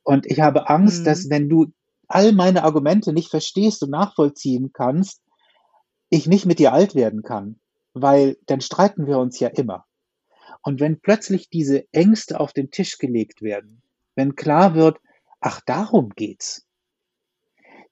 [0.04, 1.06] Und ich habe Angst, mhm.
[1.06, 1.72] dass wenn du
[2.08, 5.22] all meine Argumente nicht verstehst und nachvollziehen kannst,
[6.10, 7.60] ich nicht mit dir alt werden kann,
[7.94, 9.86] weil dann streiten wir uns ja immer.
[10.62, 13.82] Und wenn plötzlich diese Ängste auf den Tisch gelegt werden,
[14.16, 15.00] wenn klar wird,
[15.40, 16.68] ach, darum geht's,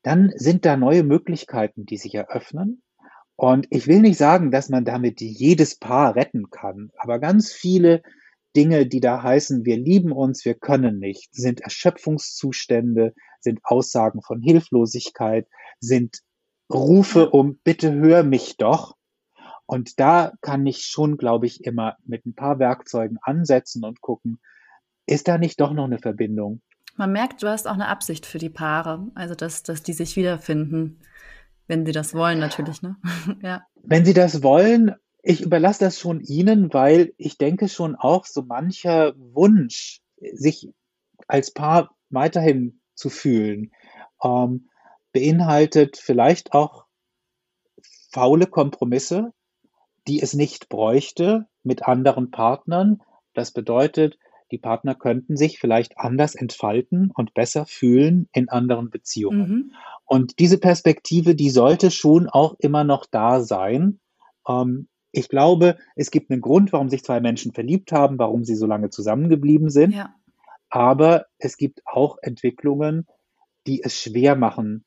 [0.03, 2.81] dann sind da neue Möglichkeiten, die sich eröffnen.
[3.35, 8.01] Und ich will nicht sagen, dass man damit jedes Paar retten kann, aber ganz viele
[8.55, 14.41] Dinge, die da heißen, wir lieben uns, wir können nicht, sind Erschöpfungszustände, sind Aussagen von
[14.41, 15.47] Hilflosigkeit,
[15.79, 16.19] sind
[16.71, 18.95] Rufe um, bitte hör mich doch,
[19.69, 24.39] und da kann ich schon, glaube ich, immer mit ein paar Werkzeugen ansetzen und gucken,
[25.05, 26.63] ist da nicht doch noch eine Verbindung?
[26.95, 30.15] Man merkt, du hast auch eine Absicht für die Paare, also dass, dass die sich
[30.15, 31.01] wiederfinden,
[31.67, 32.95] wenn sie das wollen, natürlich, ne?
[33.43, 33.61] ja.
[33.83, 38.41] Wenn sie das wollen, ich überlasse das schon ihnen, weil ich denke schon auch, so
[38.41, 40.01] mancher Wunsch,
[40.33, 40.73] sich
[41.27, 43.71] als Paar weiterhin zu fühlen,
[44.23, 44.67] ähm,
[45.13, 46.85] beinhaltet vielleicht auch
[48.11, 49.31] faule Kompromisse,
[50.09, 53.01] die es nicht bräuchte mit anderen Partnern.
[53.33, 54.17] Das bedeutet,
[54.51, 59.49] die Partner könnten sich vielleicht anders entfalten und besser fühlen in anderen Beziehungen.
[59.49, 59.71] Mhm.
[60.05, 63.99] Und diese Perspektive, die sollte schon auch immer noch da sein.
[64.47, 68.55] Ähm, ich glaube, es gibt einen Grund, warum sich zwei Menschen verliebt haben, warum sie
[68.55, 69.93] so lange zusammengeblieben sind.
[69.93, 70.15] Ja.
[70.69, 73.05] Aber es gibt auch Entwicklungen,
[73.67, 74.85] die es schwer machen,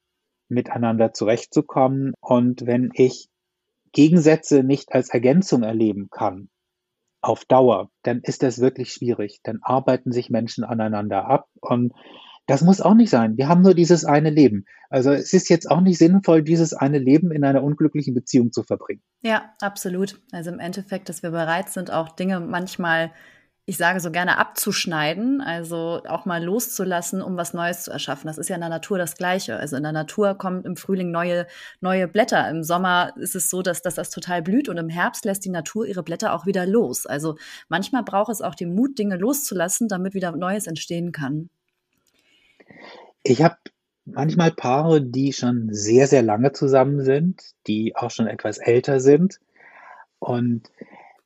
[0.48, 2.14] miteinander zurechtzukommen.
[2.20, 3.28] Und wenn ich
[3.92, 6.48] Gegensätze nicht als Ergänzung erleben kann,
[7.20, 9.40] auf Dauer, dann ist das wirklich schwierig.
[9.44, 11.92] Dann arbeiten sich Menschen aneinander ab und
[12.46, 13.36] das muss auch nicht sein.
[13.36, 14.64] Wir haben nur dieses eine Leben.
[14.90, 18.64] Also es ist jetzt auch nicht sinnvoll, dieses eine Leben in einer unglücklichen Beziehung zu
[18.64, 19.02] verbringen.
[19.22, 20.20] Ja, absolut.
[20.32, 23.12] Also im Endeffekt, dass wir bereit sind, auch Dinge manchmal
[23.64, 28.26] ich sage so gerne abzuschneiden, also auch mal loszulassen, um was Neues zu erschaffen.
[28.26, 29.56] Das ist ja in der Natur das Gleiche.
[29.56, 31.46] Also in der Natur kommen im Frühling neue,
[31.80, 32.50] neue Blätter.
[32.50, 35.50] Im Sommer ist es so, dass, dass das total blüht und im Herbst lässt die
[35.50, 37.06] Natur ihre Blätter auch wieder los.
[37.06, 37.36] Also
[37.68, 41.48] manchmal braucht es auch den Mut, Dinge loszulassen, damit wieder Neues entstehen kann.
[43.22, 43.56] Ich habe
[44.04, 49.38] manchmal Paare, die schon sehr, sehr lange zusammen sind, die auch schon etwas älter sind.
[50.18, 50.68] Und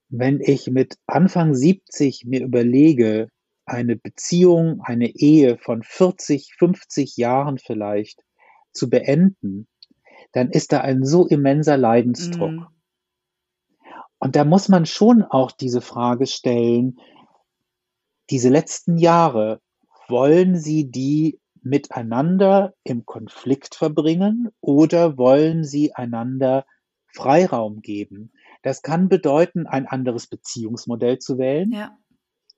[0.08, 3.28] wenn ich mit Anfang 70 mir überlege,
[3.64, 8.22] eine Beziehung, eine Ehe von 40, 50 Jahren vielleicht
[8.72, 9.66] zu beenden,
[10.32, 12.50] dann ist da ein so immenser Leidensdruck.
[12.50, 12.66] Mhm.
[14.18, 16.98] Und da muss man schon auch diese Frage stellen,
[18.30, 19.60] diese letzten Jahre,
[20.08, 26.64] wollen Sie die miteinander im Konflikt verbringen oder wollen Sie einander
[27.08, 28.32] Freiraum geben?
[28.62, 31.70] Das kann bedeuten, ein anderes Beziehungsmodell zu wählen.
[31.72, 31.96] Ja.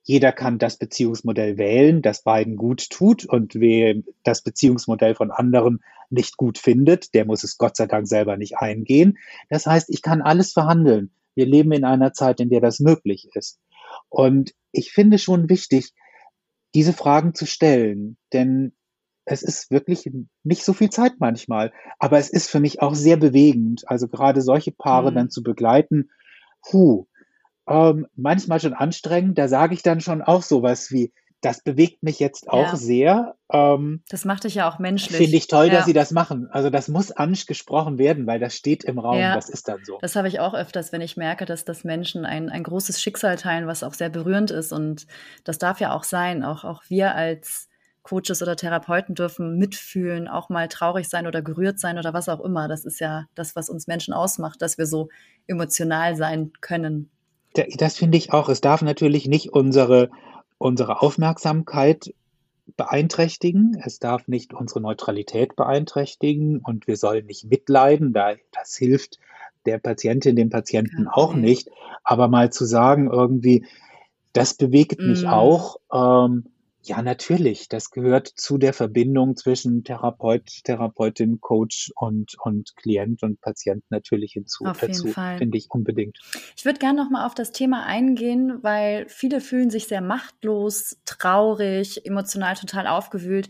[0.03, 3.25] Jeder kann das Beziehungsmodell wählen, das beiden gut tut.
[3.25, 8.07] Und wer das Beziehungsmodell von anderen nicht gut findet, der muss es Gott sei Dank
[8.07, 9.17] selber nicht eingehen.
[9.49, 11.11] Das heißt, ich kann alles verhandeln.
[11.35, 13.59] Wir leben in einer Zeit, in der das möglich ist.
[14.09, 15.93] Und ich finde schon wichtig,
[16.73, 18.73] diese Fragen zu stellen, denn
[19.31, 20.09] es ist wirklich
[20.43, 23.83] nicht so viel Zeit manchmal, aber es ist für mich auch sehr bewegend.
[23.87, 25.15] Also gerade solche Paare mhm.
[25.15, 26.09] dann zu begleiten,
[26.71, 27.05] hu,
[27.67, 29.37] ähm, manchmal schon anstrengend.
[29.37, 32.75] Da sage ich dann schon auch sowas wie, das bewegt mich jetzt auch ja.
[32.75, 33.35] sehr.
[33.51, 35.15] Ähm, das macht dich ja auch menschlich.
[35.15, 35.73] Finde ich toll, ja.
[35.73, 36.49] dass sie das machen.
[36.51, 39.19] Also das muss angesprochen werden, weil das steht im Raum.
[39.19, 39.35] Ja.
[39.35, 39.99] Das ist dann so.
[40.01, 43.37] Das habe ich auch öfters, wenn ich merke, dass das Menschen ein, ein großes Schicksal
[43.37, 44.73] teilen, was auch sehr berührend ist.
[44.73, 45.07] Und
[45.45, 46.43] das darf ja auch sein.
[46.43, 47.68] Auch, auch wir als
[48.03, 52.39] Coaches oder Therapeuten dürfen mitfühlen, auch mal traurig sein oder gerührt sein oder was auch
[52.39, 52.67] immer.
[52.67, 55.09] Das ist ja das, was uns Menschen ausmacht, dass wir so
[55.47, 57.09] emotional sein können.
[57.53, 58.49] Das finde ich auch.
[58.49, 60.09] Es darf natürlich nicht unsere,
[60.57, 62.13] unsere Aufmerksamkeit
[62.77, 63.81] beeinträchtigen.
[63.83, 68.13] Es darf nicht unsere Neutralität beeinträchtigen und wir sollen nicht mitleiden.
[68.13, 69.19] Das hilft
[69.65, 71.21] der Patientin, dem Patienten okay.
[71.21, 71.69] auch nicht.
[72.03, 73.65] Aber mal zu sagen, irgendwie,
[74.33, 75.27] das bewegt mich mm.
[75.27, 75.77] auch.
[75.91, 76.45] Ähm,
[76.81, 77.67] ja, natürlich.
[77.67, 84.33] Das gehört zu der Verbindung zwischen Therapeut, Therapeutin, Coach und, und Klient und Patient natürlich
[84.33, 84.65] hinzu.
[84.65, 85.37] Auf jeden dazu, Fall.
[85.37, 86.17] Finde ich unbedingt.
[86.55, 90.97] Ich würde gerne noch mal auf das Thema eingehen, weil viele fühlen sich sehr machtlos,
[91.05, 93.49] traurig, emotional total aufgewühlt,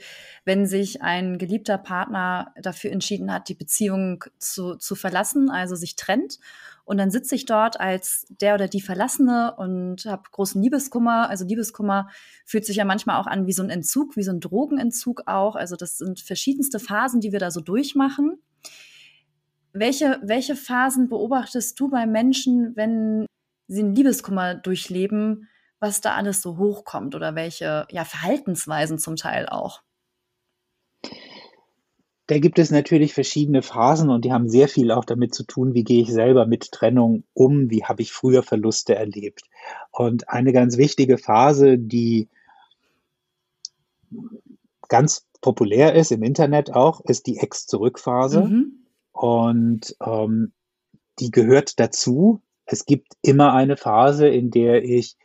[0.49, 5.95] wenn sich ein geliebter Partner dafür entschieden hat, die Beziehung zu, zu verlassen, also sich
[5.95, 6.39] trennt.
[6.85, 11.29] Und dann sitze ich dort als der oder die Verlassene und habe großen Liebeskummer.
[11.29, 12.09] Also Liebeskummer
[12.47, 15.55] fühlt sich ja manchmal auch an wie so ein Entzug, wie so ein Drogenentzug auch.
[15.55, 18.41] Also das sind verschiedenste Phasen, die wir da so durchmachen.
[19.71, 23.27] Welche, welche Phasen beobachtest du bei Menschen, wenn
[23.67, 25.47] sie einen Liebeskummer durchleben,
[25.79, 29.83] was da alles so hochkommt oder welche ja, Verhaltensweisen zum Teil auch?
[32.29, 35.73] Da gibt es natürlich verschiedene Phasen und die haben sehr viel auch damit zu tun,
[35.73, 39.41] wie gehe ich selber mit Trennung um, wie habe ich früher Verluste erlebt.
[39.89, 42.29] Und eine ganz wichtige Phase, die
[44.89, 48.41] ganz populär ist im Internet auch, ist die Ex-Zurück-Phase.
[48.41, 48.85] Mhm.
[49.11, 50.51] Und ähm,
[51.17, 52.43] die gehört dazu.
[52.65, 55.17] Es gibt immer eine Phase, in der ich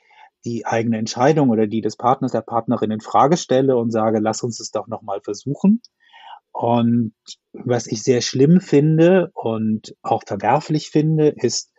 [0.47, 4.43] die eigene Entscheidung oder die des Partners, der Partnerin in Frage stelle und sage, lass
[4.43, 5.83] uns es doch nochmal versuchen.
[6.55, 7.15] Und
[7.53, 11.73] was ich sehr schlimm finde und auch verwerflich finde, ist,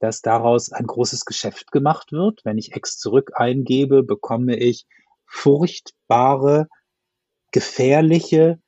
[0.00, 2.44] dass daraus ein großes Geschäft gemacht wird.
[2.44, 4.86] Wenn ich Ex zurück eingebe, bekomme ich
[5.24, 6.68] furchtbare,
[7.52, 8.58] gefährliche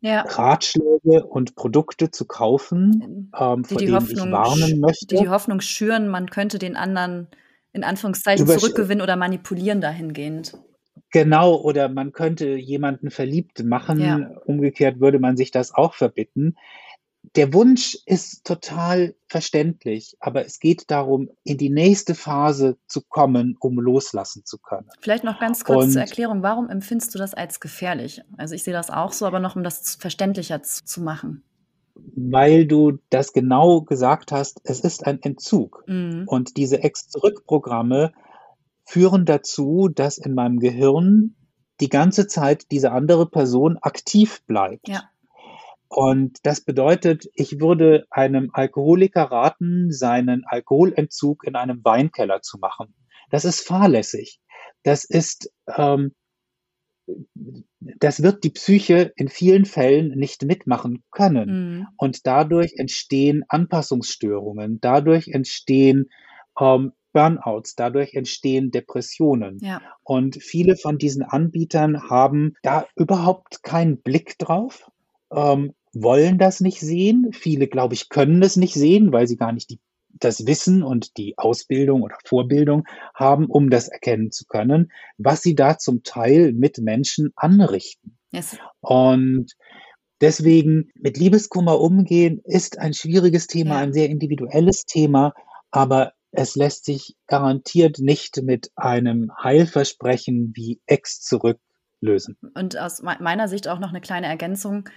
[0.00, 0.22] ja.
[0.22, 5.06] Ratschläge und Produkte zu kaufen, ähm, vor denen Hoffnung, ich warnen möchte.
[5.06, 7.26] Die die Hoffnung schüren, man könnte den anderen
[7.72, 10.54] in Anführungszeichen zurückgewinnen oder manipulieren dahingehend.
[11.10, 14.00] Genau, oder man könnte jemanden verliebt machen.
[14.00, 14.30] Ja.
[14.46, 16.56] Umgekehrt würde man sich das auch verbitten.
[17.36, 23.56] der Wunsch ist total verständlich, aber es geht darum, in die nächste Phase zu kommen,
[23.60, 24.88] um loslassen zu können.
[25.00, 28.22] Vielleicht noch ganz kurz Und, zur Erklärung, warum empfindest du das als gefährlich?
[28.36, 31.44] Also ich sehe das auch so, aber noch um das verständlicher zu machen.
[31.94, 35.84] Weil du das genau gesagt hast, es ist ein Entzug.
[35.86, 36.24] Mhm.
[36.26, 38.12] Und diese Ex-Zurück-Programme
[38.84, 41.36] führen dazu, dass in meinem Gehirn
[41.80, 44.88] die ganze Zeit diese andere Person aktiv bleibt.
[44.88, 45.08] Ja.
[45.88, 52.94] Und das bedeutet, ich würde einem Alkoholiker raten, seinen Alkoholentzug in einem Weinkeller zu machen.
[53.30, 54.40] Das ist fahrlässig.
[54.84, 56.14] Das ist, ähm,
[57.78, 61.48] das wird die Psyche in vielen Fällen nicht mitmachen können.
[61.48, 61.86] Mhm.
[61.98, 66.08] Und dadurch entstehen Anpassungsstörungen, dadurch entstehen
[66.58, 69.58] ähm, Burnouts, dadurch entstehen Depressionen.
[69.60, 69.80] Ja.
[70.02, 74.90] Und viele von diesen Anbietern haben da überhaupt keinen Blick drauf.
[75.32, 77.30] Ähm, wollen das nicht sehen.
[77.32, 81.16] Viele, glaube ich, können es nicht sehen, weil sie gar nicht die, das Wissen und
[81.16, 86.52] die Ausbildung oder Vorbildung haben, um das erkennen zu können, was sie da zum Teil
[86.52, 88.16] mit Menschen anrichten.
[88.30, 88.56] Yes.
[88.80, 89.52] Und
[90.20, 93.80] deswegen mit Liebeskummer umgehen ist ein schwieriges Thema, ja.
[93.80, 95.34] ein sehr individuelles Thema,
[95.70, 102.36] aber es lässt sich garantiert nicht mit einem Heilversprechen wie Ex zurücklösen.
[102.54, 104.88] Und aus meiner Sicht auch noch eine kleine Ergänzung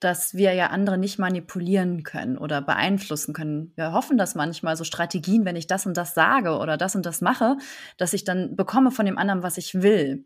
[0.00, 3.72] dass wir ja andere nicht manipulieren können oder beeinflussen können.
[3.74, 7.04] Wir hoffen dass manchmal, so Strategien, wenn ich das und das sage oder das und
[7.04, 7.56] das mache,
[7.96, 10.24] dass ich dann bekomme von dem anderen, was ich will.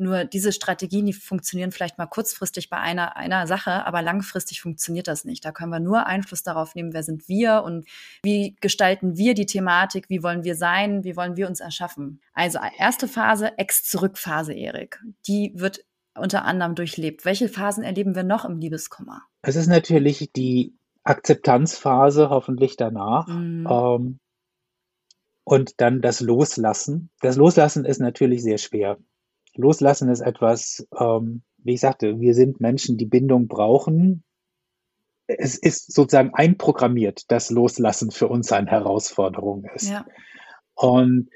[0.00, 5.08] Nur diese Strategien, die funktionieren vielleicht mal kurzfristig bei einer, einer Sache, aber langfristig funktioniert
[5.08, 5.44] das nicht.
[5.44, 7.86] Da können wir nur Einfluss darauf nehmen, wer sind wir und
[8.22, 12.20] wie gestalten wir die Thematik, wie wollen wir sein, wie wollen wir uns erschaffen.
[12.32, 15.00] Also erste Phase, Ex-Zurück-Phase, Erik.
[15.26, 15.84] Die wird
[16.16, 17.24] unter anderem durchlebt?
[17.24, 19.22] Welche Phasen erleben wir noch im Liebeskummer?
[19.42, 23.26] Es ist natürlich die Akzeptanzphase, hoffentlich danach.
[23.26, 23.66] Mhm.
[23.70, 24.18] Ähm,
[25.44, 27.10] und dann das Loslassen.
[27.20, 28.98] Das Loslassen ist natürlich sehr schwer.
[29.54, 34.24] Loslassen ist etwas, ähm, wie ich sagte, wir sind Menschen, die Bindung brauchen.
[35.26, 39.90] Es ist sozusagen einprogrammiert, dass Loslassen für uns eine Herausforderung ist.
[39.90, 40.06] Ja.
[40.74, 41.30] Und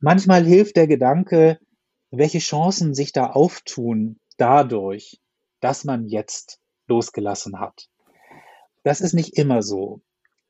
[0.00, 1.58] manchmal hilft der Gedanke,
[2.10, 5.20] welche Chancen sich da auftun dadurch,
[5.60, 7.88] dass man jetzt losgelassen hat.
[8.82, 10.00] Das ist nicht immer so.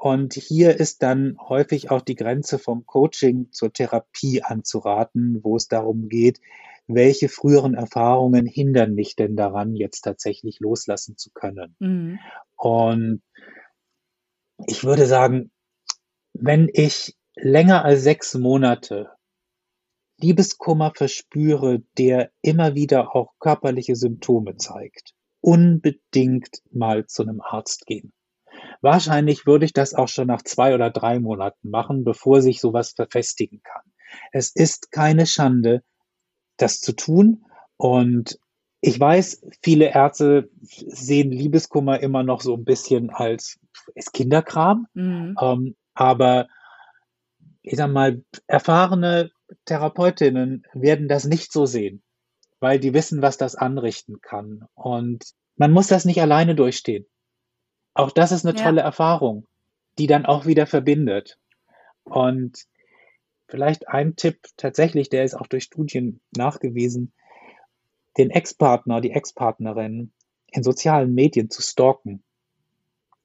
[0.02, 5.68] Und hier ist dann häufig auch die Grenze vom Coaching zur Therapie anzuraten, wo es
[5.68, 6.40] darum geht,
[6.88, 11.76] welche früheren Erfahrungen hindern mich denn daran, jetzt tatsächlich loslassen zu können.
[11.78, 12.18] Mhm.
[12.56, 13.22] Und
[14.66, 15.52] ich würde sagen,
[16.32, 19.08] wenn ich länger als sechs Monate
[20.20, 28.12] Liebeskummer verspüre, der immer wieder auch körperliche Symptome zeigt, unbedingt mal zu einem Arzt gehen.
[28.82, 32.90] Wahrscheinlich würde ich das auch schon nach zwei oder drei Monaten machen, bevor sich sowas
[32.90, 33.82] verfestigen kann.
[34.32, 35.82] Es ist keine Schande,
[36.56, 37.44] das zu tun.
[37.76, 38.38] Und
[38.80, 43.60] ich weiß, viele Ärzte sehen Liebeskummer immer noch so ein bisschen als,
[43.94, 44.88] als Kinderkram.
[44.94, 45.36] Mhm.
[45.40, 46.48] Ähm, aber
[47.62, 49.30] ich sag mal, erfahrene
[49.66, 52.02] Therapeutinnen werden das nicht so sehen,
[52.58, 54.64] weil die wissen, was das anrichten kann.
[54.74, 55.24] Und
[55.56, 57.06] man muss das nicht alleine durchstehen.
[57.94, 58.64] Auch das ist eine ja.
[58.64, 59.46] tolle Erfahrung,
[59.98, 61.38] die dann auch wieder verbindet.
[62.04, 62.64] Und
[63.48, 67.12] vielleicht ein Tipp tatsächlich, der ist auch durch Studien nachgewiesen,
[68.18, 70.12] den Ex-Partner, die Ex-Partnerin
[70.50, 72.22] in sozialen Medien zu stalken.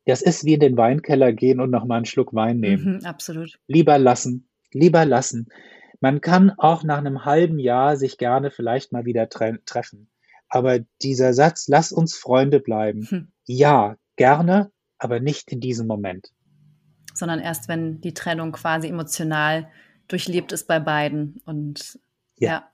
[0.06, 2.99] Das ist wie in den Weinkeller gehen und nochmal einen Schluck Wein nehmen.
[2.99, 3.60] Mhm, absolut.
[3.67, 5.49] Lieber lassen, lieber lassen.
[5.99, 10.10] Man kann auch nach einem halben Jahr sich gerne vielleicht mal wieder tre treffen.
[10.47, 13.06] Aber dieser Satz, lass uns Freunde bleiben.
[13.10, 13.27] Hm.
[13.45, 16.32] Ja, gerne, aber nicht in diesem Moment.
[17.13, 19.69] Sondern erst, wenn die Trennung quasi emotional
[20.08, 21.41] durchlebt ist bei beiden.
[21.45, 21.99] Und
[22.38, 22.49] ja.
[22.49, 22.71] ja.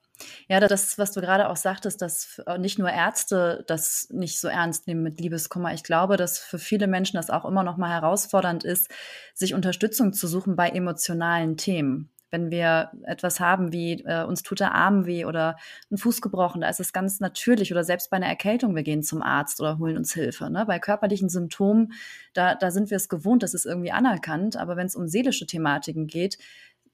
[0.48, 4.88] Ja, das, was du gerade auch sagtest, dass nicht nur Ärzte das nicht so ernst
[4.88, 5.74] nehmen mit Liebeskummer.
[5.74, 8.90] Ich glaube, dass für viele Menschen das auch immer noch mal herausfordernd ist,
[9.34, 14.60] sich Unterstützung zu suchen bei emotionalen Themen wenn wir etwas haben wie äh, uns tut
[14.60, 15.56] der Arm weh oder
[15.92, 19.04] ein Fuß gebrochen, da ist es ganz natürlich oder selbst bei einer Erkältung, wir gehen
[19.04, 20.50] zum Arzt oder holen uns Hilfe.
[20.50, 20.66] Ne?
[20.66, 21.94] Bei körperlichen Symptomen,
[22.34, 25.46] da, da sind wir es gewohnt, das ist irgendwie anerkannt, aber wenn es um seelische
[25.46, 26.40] Thematiken geht,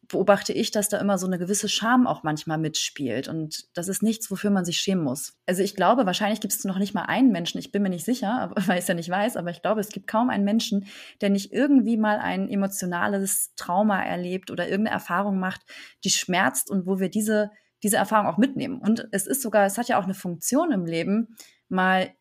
[0.10, 3.28] beobachte ich, dass da immer so eine gewisse Scham auch manchmal mitspielt.
[3.28, 5.38] Und das ist nichts, wofür man sich schämen muss.
[5.46, 8.06] Also ich glaube, wahrscheinlich gibt es noch nicht mal einen Menschen, ich bin mir nicht
[8.06, 10.88] sicher, weil ich es ja nicht weiß, aber ich glaube, es gibt kaum einen Menschen,
[11.22, 15.62] der nicht irgendwie mal ein emotionales Trauma erlebt oder irgendeine Erfahrung macht,
[16.04, 17.52] die schmerzt und wo wir diese,
[17.84, 18.80] diese Erfahrung auch mitnehmen.
[18.80, 21.36] Und es ist sogar, es hat ja auch eine Funktion im Leben,
[21.70, 22.12] mal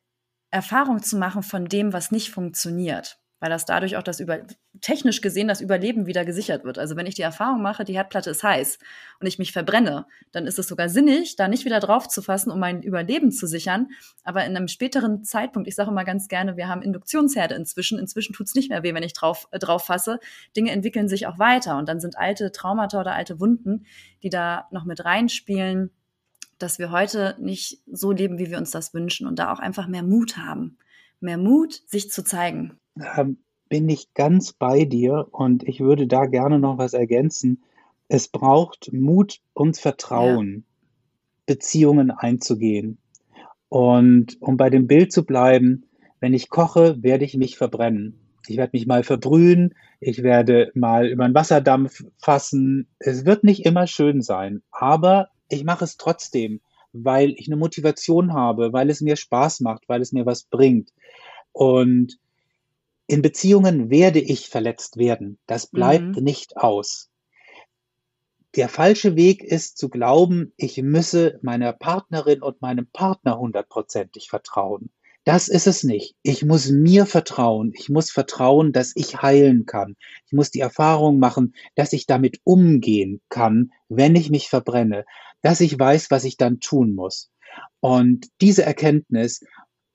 [0.51, 4.41] Erfahrung zu machen von dem, was nicht funktioniert weil das dadurch auch das über
[4.81, 6.79] technisch gesehen das Überleben wieder gesichert wird.
[6.79, 8.79] Also wenn ich die Erfahrung mache, die Herdplatte ist heiß
[9.21, 12.51] und ich mich verbrenne, dann ist es sogar sinnig, da nicht wieder drauf zu fassen,
[12.51, 13.89] um mein Überleben zu sichern.
[14.25, 17.99] Aber in einem späteren Zeitpunkt, ich sage immer ganz gerne, wir haben Induktionsherde inzwischen.
[17.99, 20.21] Inzwischen tut es nicht mehr weh, wenn ich drauf, äh, drauf fasse.
[20.57, 23.87] Dinge entwickeln sich auch weiter und dann sind alte Traumata oder alte Wunden,
[24.23, 25.91] die da noch mit reinspielen,
[26.59, 29.87] dass wir heute nicht so leben, wie wir uns das wünschen und da auch einfach
[29.87, 30.77] mehr Mut haben.
[31.21, 32.79] Mehr Mut, sich zu zeigen
[33.17, 33.39] ähm,
[33.69, 37.63] bin ich ganz bei dir und ich würde da gerne noch was ergänzen.
[38.09, 40.63] Es braucht Mut und Vertrauen, ja.
[41.47, 42.99] Beziehungen einzugehen.
[43.69, 45.85] Und um bei dem Bild zu bleiben,
[46.21, 48.19] wenn ich koche, werde ich mich verbrennen.
[48.49, 52.89] Ich werde mich mal verbrühen, ich werde mal über einen Wasserdampf fassen.
[52.99, 56.61] Es wird nicht immer schön sein, aber ich mache es trotzdem,
[56.93, 60.93] weil ich eine Motivation habe, weil es mir Spaß macht, weil es mir was bringt.
[61.53, 62.19] Und
[63.09, 65.39] in Beziehungen werde ich verletzt werden.
[65.47, 66.23] Das bleibt mhm.
[66.23, 67.09] nicht aus.
[68.55, 74.91] Der falsche Weg ist zu glauben, ich müsse meiner Partnerin und meinem Partner hundertprozentig vertrauen.
[75.25, 76.17] Das ist es nicht.
[76.23, 77.73] Ich muss mir vertrauen.
[77.75, 79.97] Ich muss vertrauen, dass ich heilen kann.
[80.27, 85.05] Ich muss die Erfahrung machen, dass ich damit umgehen kann, wenn ich mich verbrenne,
[85.41, 87.31] dass ich weiß, was ich dann tun muss.
[87.81, 89.45] Und diese Erkenntnis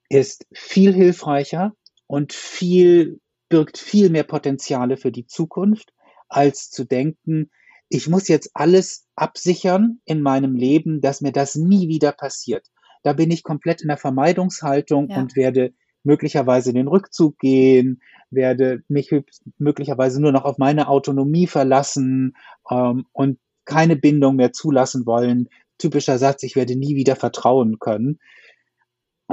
[0.09, 1.73] ist viel hilfreicher,
[2.13, 5.93] und viel, birgt viel mehr Potenziale für die Zukunft,
[6.29, 7.49] als zu denken,
[7.89, 12.67] ich muss jetzt alles absichern in meinem Leben, dass mir das nie wieder passiert.
[13.01, 15.17] Da bin ich komplett in der Vermeidungshaltung ja.
[15.17, 17.99] und werde möglicherweise in den Rückzug gehen,
[18.29, 19.09] werde mich
[19.57, 22.35] möglicherweise nur noch auf meine Autonomie verlassen
[22.69, 25.49] ähm, und keine Bindung mehr zulassen wollen.
[25.79, 28.19] Typischer Satz, ich werde nie wieder vertrauen können.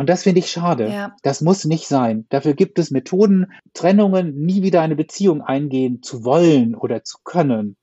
[0.00, 0.88] Und das finde ich schade.
[0.88, 1.14] Ja.
[1.22, 2.24] Das muss nicht sein.
[2.30, 7.76] Dafür gibt es Methoden, Trennungen, nie wieder eine Beziehung eingehen zu wollen oder zu können.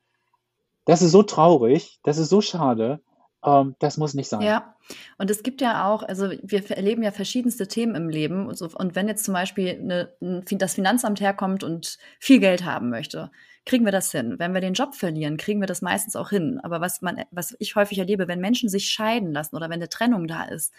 [0.86, 3.02] Das ist so traurig, das ist so schade.
[3.46, 4.42] Ähm, das muss nicht sein.
[4.42, 4.74] Ja,
[5.20, 8.48] und es gibt ja auch, also wir erleben ja verschiedenste Themen im Leben.
[8.48, 12.90] Und, so, und wenn jetzt zum Beispiel eine, das Finanzamt herkommt und viel Geld haben
[12.90, 13.30] möchte,
[13.68, 14.40] kriegen wir das hin.
[14.40, 16.60] Wenn wir den Job verlieren, kriegen wir das meistens auch hin.
[16.64, 19.90] Aber was man, was ich häufig erlebe, wenn Menschen sich scheiden lassen oder wenn eine
[19.90, 20.74] Trennung da ist,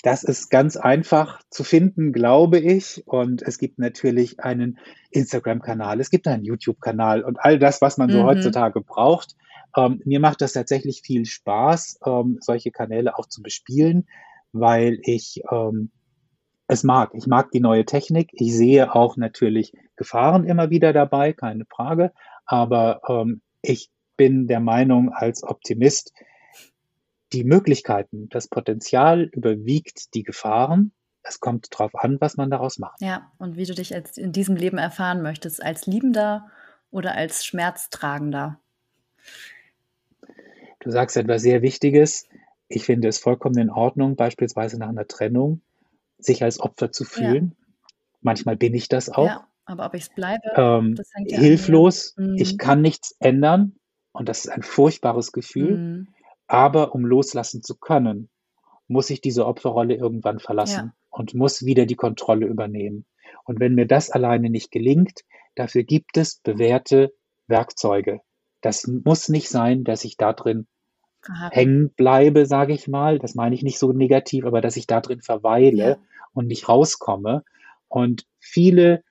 [0.01, 3.03] das ist ganz einfach zu finden, glaube ich.
[3.05, 4.79] Und es gibt natürlich einen
[5.11, 8.25] Instagram-Kanal, es gibt einen YouTube-Kanal und all das, was man so mhm.
[8.25, 9.35] heutzutage braucht.
[9.75, 14.07] Ähm, mir macht das tatsächlich viel Spaß, ähm, solche Kanäle auch zu bespielen
[14.51, 15.91] weil ich ähm,
[16.67, 17.11] es mag.
[17.13, 18.29] Ich mag die neue Technik.
[18.33, 22.13] Ich sehe auch natürlich Gefahren immer wieder dabei, keine Frage.
[22.45, 26.13] Aber ähm, ich bin der Meinung als Optimist,
[27.33, 30.91] die Möglichkeiten, das Potenzial überwiegt die Gefahren.
[31.23, 33.01] Es kommt darauf an, was man daraus macht.
[33.01, 36.47] Ja, und wie du dich jetzt in diesem Leben erfahren möchtest, als Liebender
[36.91, 38.59] oder als Schmerztragender.
[40.79, 42.28] Du sagst etwas sehr Wichtiges.
[42.69, 45.61] Ich finde es vollkommen in Ordnung, beispielsweise nach einer Trennung,
[46.19, 47.55] sich als Opfer zu fühlen.
[47.57, 47.65] Ja.
[48.21, 49.25] Manchmal bin ich das auch.
[49.25, 52.13] Ja, aber ob ich es bleibe, ähm, das hängt ja hilflos.
[52.17, 52.35] Mhm.
[52.37, 53.75] Ich kann nichts ändern
[54.11, 55.77] und das ist ein furchtbares Gefühl.
[55.77, 56.07] Mhm.
[56.47, 58.29] Aber um loslassen zu können,
[58.87, 60.93] muss ich diese Opferrolle irgendwann verlassen ja.
[61.09, 63.05] und muss wieder die Kontrolle übernehmen.
[63.45, 65.21] Und wenn mir das alleine nicht gelingt,
[65.55, 67.13] dafür gibt es bewährte
[67.47, 68.21] Werkzeuge.
[68.61, 70.67] Das muss nicht sein, dass ich da drin
[71.51, 73.19] hängen bleibe, sage ich mal.
[73.19, 75.97] Das meine ich nicht so negativ, aber dass ich da drin verweile ja.
[76.33, 77.43] und nicht rauskomme.
[77.87, 79.03] Und viele,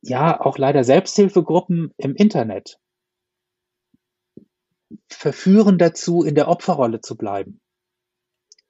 [0.00, 2.78] ja, auch leider Selbsthilfegruppen im Internet
[5.08, 7.60] verführen dazu, in der Opferrolle zu bleiben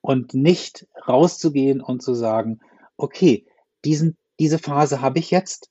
[0.01, 2.61] und nicht rauszugehen und zu sagen,
[2.97, 3.47] okay,
[3.85, 5.71] diesen, diese Phase habe ich jetzt,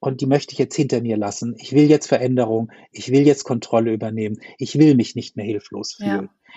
[0.00, 1.54] und die möchte ich jetzt hinter mir lassen.
[1.58, 5.94] Ich will jetzt Veränderung, ich will jetzt Kontrolle übernehmen, ich will mich nicht mehr hilflos
[5.94, 6.30] fühlen.
[6.30, 6.52] Ja.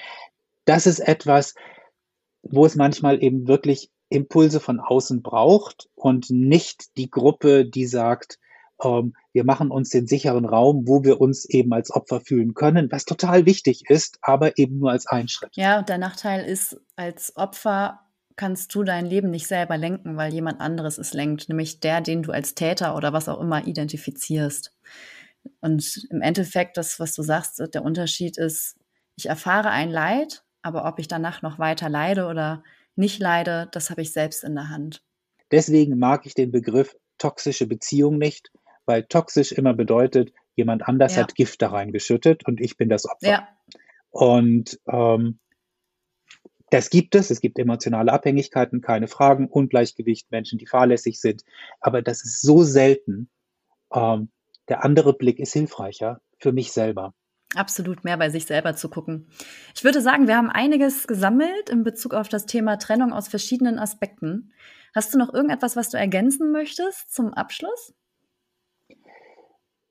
[0.65, 1.55] Das ist etwas,
[2.43, 8.39] wo es manchmal eben wirklich Impulse von außen braucht und nicht die Gruppe, die sagt,
[8.83, 12.91] ähm, wir machen uns den sicheren Raum, wo wir uns eben als Opfer fühlen können,
[12.91, 15.55] was total wichtig ist, aber eben nur als ein Schritt.
[15.55, 18.01] Ja, und der Nachteil ist, als Opfer
[18.36, 22.23] kannst du dein Leben nicht selber lenken, weil jemand anderes es lenkt, nämlich der, den
[22.23, 24.75] du als Täter oder was auch immer identifizierst.
[25.59, 28.77] Und im Endeffekt, das, was du sagst, der Unterschied ist,
[29.15, 32.63] ich erfahre ein Leid, aber ob ich danach noch weiter leide oder
[32.95, 35.03] nicht leide, das habe ich selbst in der Hand.
[35.51, 38.51] Deswegen mag ich den Begriff toxische Beziehung nicht,
[38.86, 41.23] weil toxisch immer bedeutet, jemand anders ja.
[41.23, 43.27] hat Gift da reingeschüttet und ich bin das Opfer.
[43.27, 43.47] Ja.
[44.09, 45.39] Und ähm,
[46.72, 47.30] das gibt es.
[47.30, 51.43] Es gibt emotionale Abhängigkeiten, keine Fragen, Ungleichgewicht, Menschen, die fahrlässig sind.
[51.80, 53.30] Aber das ist so selten.
[53.93, 54.30] Ähm,
[54.69, 57.13] der andere Blick ist hilfreicher für mich selber.
[57.55, 59.28] Absolut mehr bei sich selber zu gucken.
[59.76, 63.78] Ich würde sagen, wir haben einiges gesammelt in Bezug auf das Thema Trennung aus verschiedenen
[63.78, 64.53] Aspekten.
[64.95, 67.93] Hast du noch irgendetwas, was du ergänzen möchtest zum Abschluss?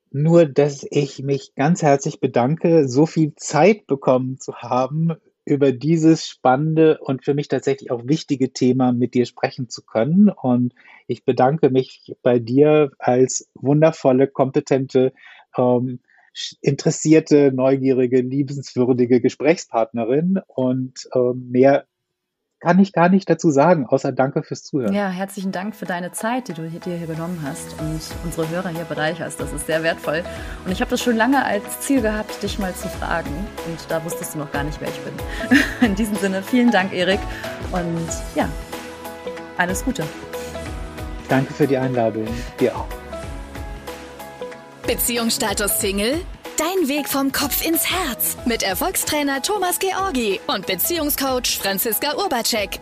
[0.09, 5.15] Nur, dass ich mich ganz herzlich bedanke, so viel Zeit bekommen zu haben,
[5.45, 10.29] über dieses spannende und für mich tatsächlich auch wichtige Thema mit dir sprechen zu können.
[10.29, 10.73] Und
[11.07, 15.13] ich bedanke mich bei dir als wundervolle, kompetente,
[15.57, 15.99] ähm,
[16.61, 20.39] interessierte, neugierige, liebenswürdige Gesprächspartnerin.
[20.47, 21.85] Und ähm, mehr
[22.61, 24.93] kann ich gar nicht dazu sagen, außer danke fürs Zuhören.
[24.93, 28.69] Ja, herzlichen Dank für deine Zeit, die du dir hier genommen hast und unsere Hörer
[28.69, 29.39] hier bereicherst.
[29.39, 30.23] Das ist sehr wertvoll.
[30.63, 33.31] Und ich habe das schon lange als Ziel gehabt, dich mal zu fragen.
[33.65, 35.13] Und da wusstest du noch gar nicht, wer ich bin.
[35.81, 37.19] In diesem Sinne, vielen Dank, Erik.
[37.71, 38.47] Und ja,
[39.57, 40.03] alles Gute.
[41.29, 42.27] Danke für die Einladung.
[42.59, 42.87] Dir auch.
[44.85, 46.21] Beziehungsstatus Single?
[46.57, 52.79] Dein Weg vom Kopf ins Herz mit Erfolgstrainer Thomas Georgi und Beziehungscoach Franziska Urbacek.